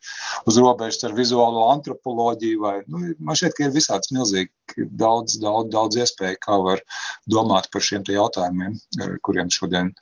[0.49, 2.61] uz robežas ar vizuālo antropoloģiju.
[2.61, 6.83] Vai, nu, man šķiet, ka ir visāds milzīgi daudz, daudz, daudz iespēju, kā var
[7.29, 9.93] domāt par šiem jautājumiem, ar kuriem šodien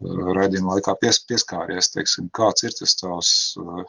[0.00, 1.92] raidījuma laikā pies, pieskāries.
[1.94, 3.82] Teiksim, kāds ir tas tavs uh,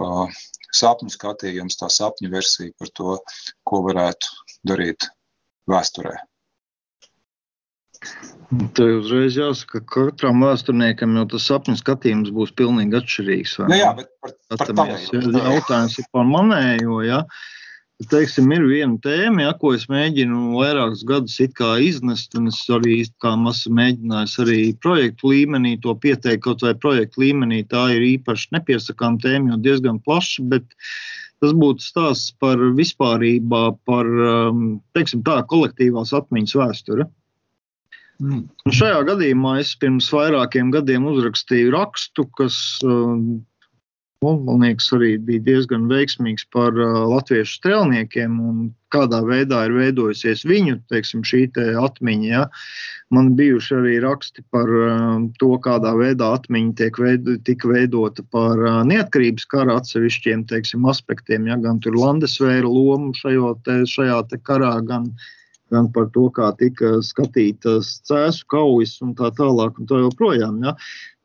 [0.00, 0.42] uh,
[0.74, 3.16] sapņu skatījums, tā sapņu versija par to,
[3.68, 4.36] ko varētu
[4.68, 5.08] darīt
[5.70, 6.18] vēsturē?
[8.76, 13.54] Te uzreiz jāsaka, ka katram vēsturniekam jau tas sapņu skatījums būs pilnīgi atšķirīgs.
[13.62, 15.22] Jā, jā, bet par, par tavēju.
[15.38, 17.22] Jautājums ir par manējo, ja.
[18.10, 23.74] Teiksim, ir viena tēma, ja, ko es mēģinu vairākus gadus iznest, un es arī esmu
[23.78, 27.62] mēģinājis arī projektu līmenī to pieteikt, kaut vai projektu līmenī.
[27.68, 30.64] Tā ir īpaši nepiesakām tēma, jo diezgan plaša, bet
[31.42, 37.08] tas būtu stāsts par vispārībā, par um, teiksim, tā, kolektīvās atmiņas vēsturi.
[38.22, 38.44] Mm.
[38.66, 43.42] Un šajā gadījumā es pirms vairākiem gadiem uzrakstīju rakstu, kas um,
[44.22, 48.62] nu, man liekas, arī bija diezgan veiksmīgs par uh, latviešu strēlniekiem un
[48.92, 52.28] kādā veidā ir veidojusies viņu teiksim, šī te atmiņa.
[52.28, 52.44] Ja.
[53.12, 57.36] Man bijuši arī raksti par um, to, kādā veidā atmiņa tiek veido,
[57.68, 64.22] veidota par uh, neatkarības kara atsevišķiem teiksim, aspektiem, ja, gan Landesvēra lomu šajā, te, šajā
[64.30, 65.30] te karā, gan uh,
[65.72, 70.60] gan par to, kā tika skatītas cēsu kaujas un tā tālāk un tā joprojām.
[70.66, 70.74] Ja.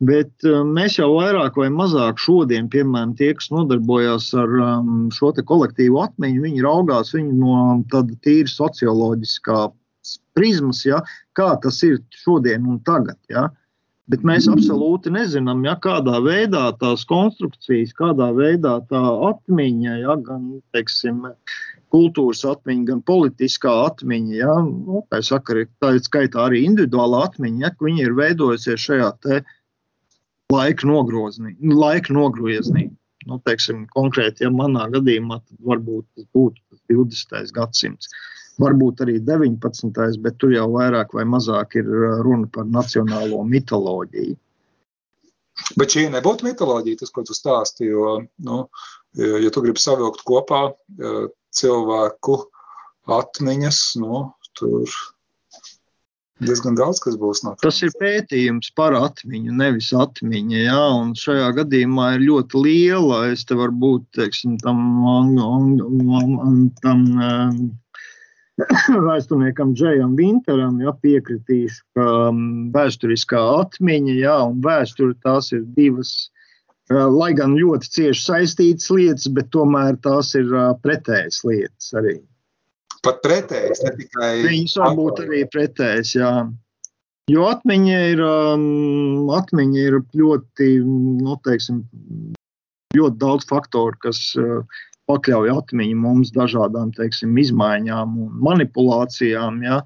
[0.07, 5.33] Bet um, mēs jau vairāk vai mazāk šodien, piemēram, tie, kas nodarbojās ar um, šo
[5.37, 7.59] kolektīvu atmiņu, viņi raugās viņu no
[7.91, 9.67] tāda tīra socioloģiskā
[10.37, 11.01] prizmas, ja,
[11.37, 13.17] kā tas ir šodien un tagad.
[13.31, 13.49] Ja.
[14.07, 19.01] Bet mēs absolūti nezinām, ja, kādā veidā tās konstrukcijas, kādā veidā tā
[19.33, 21.25] atmiņa, ja, gan teiksim,
[21.93, 27.63] kultūras atmiņa, gan politiskā atmiņa, ja, nu, tā, saka, tā ir skaitā arī individuāla atmiņa,
[27.63, 29.11] ja, ka viņi ir veidojusies šajā
[30.53, 31.55] laika nogriezienī.
[31.73, 32.89] Laika nogriezienī.
[33.27, 37.51] Nu, teiksim, konkrēti, ja manā gadījumā varbūt tas būtu 20.
[37.55, 38.11] gadsimts,
[38.61, 40.19] varbūt arī 19.
[40.23, 41.89] bet tur jau vairāk vai mazāk ir
[42.23, 44.37] runa par nacionālo mitoloģiju.
[45.75, 47.91] Bet šī nebūtu mitoloģija, tas, ko tu stāstīji.
[47.91, 48.13] Jo,
[48.47, 48.57] nu,
[49.17, 50.61] ja tu gribi savilkt kopā
[51.57, 52.39] cilvēku
[53.17, 54.25] atmiņas, nu,
[54.57, 54.91] tur
[56.43, 57.41] diezgan daudz kas būs.
[57.45, 60.61] No Tas ir pētījums par atmiņu, nevis atmiņa.
[60.67, 63.23] Jā, un šajā gadījumā ir ļoti liela.
[63.33, 64.79] Es te varbūt teiksim, tam,
[66.83, 67.03] tam
[69.09, 72.07] vēsturniekam Džejam Vinteram ja, piekritīšu, ka
[72.75, 76.15] vēsturiskā atmiņa jā, un vēsture tās ir divas
[76.89, 80.51] lai gan ļoti cieši saistītas lietas, bet tomēr tās ir
[80.83, 82.17] pretējas lietas arī.
[83.03, 84.31] Pat pretējas, ne tikai.
[84.45, 86.31] Viņas var būt arī pretējas, jā.
[87.27, 90.67] Jo atmiņa ir, um, atmiņa ir ļoti,
[91.23, 91.81] nu, teiksim,
[92.95, 94.63] ļoti daudz faktoru, kas uh,
[95.07, 99.61] pakļauj atmiņu mums dažādām teiksim, izmaiņām un manipulācijām.
[99.65, 99.79] Ja?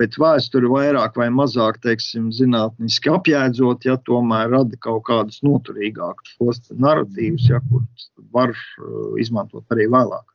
[0.00, 6.38] Bet vēsture vairāk vai mazāk teiksim, zinātniski apjēdzot, ja tomēr rada kaut kādus noturīgākus
[6.72, 10.26] narratīvus, ja, kurus var uh, izmantot arī vēlāk.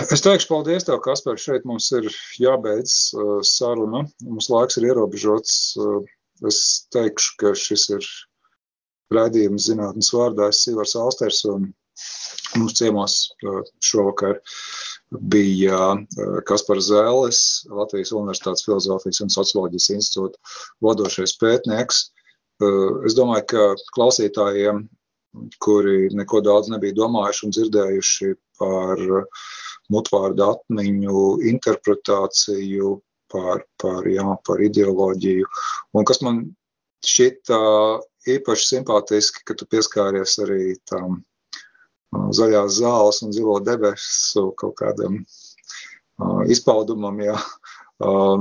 [0.00, 1.36] Es teikšu, paldies, tev, Kaspar.
[1.36, 2.06] Šeit mums ir
[2.40, 4.06] jābeidz uh, saruna.
[4.24, 5.56] Mums laiks ir ierobežots.
[5.76, 6.00] Uh,
[6.48, 6.60] es
[6.94, 8.08] teikšu, ka šis ir
[9.16, 10.50] raidījuma zinātnes vārdā.
[10.50, 11.70] Es esmu Ivars Alsters un
[12.56, 13.18] mums ciemos
[13.84, 14.40] šovakar
[15.32, 15.92] bija
[16.48, 20.40] Kaspars Zēles, Latvijas Universitātes Filozofijas un Socioloģijas institūta
[20.84, 22.02] vadošais pētnieks.
[23.06, 24.86] Es domāju, ka klausītājiem,
[25.64, 29.00] kuri neko daudz nebija domājuši un dzirdējuši par
[29.92, 32.96] mutvārdu atmiņu, interpretāciju,
[33.32, 35.48] par, par, jā, par ideoloģiju,
[35.96, 36.42] un kas man
[37.06, 37.58] šķita
[38.28, 41.22] īpaši simpātiski, ka tu pieskāries arī tam
[42.12, 45.22] zaļās zāles un zilo debesu kaut kādam
[46.52, 47.36] izpaudumam, jā.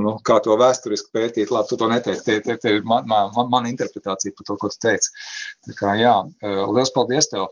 [0.02, 3.30] Nu, kā to vēsturiski pētīt, labi, tu to neteici, tie, tie, tie ir man, man,
[3.36, 5.12] man, man interpretācija par to, ko tu teici.
[5.68, 7.52] Tā kā, jā, liels paldies tev.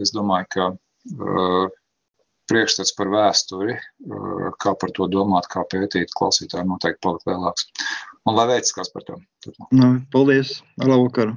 [0.00, 0.70] Es domāju, ka
[2.48, 3.76] priekšstats par vēsturi,
[4.64, 7.68] kā par to domāt, kā pētīt, klausītājiem noteikti palikt lielāks.
[8.28, 9.16] Un lai veicas kāds par to.
[9.72, 10.58] Nu, paldies!
[10.84, 11.32] Labvakar!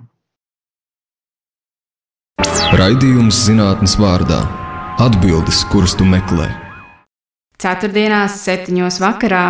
[2.76, 4.42] Raidījums zinātnes vārdā-
[5.06, 6.50] atbildes, kuras tu meklē.
[7.62, 9.46] Ceturtdienās, septiņos vakarā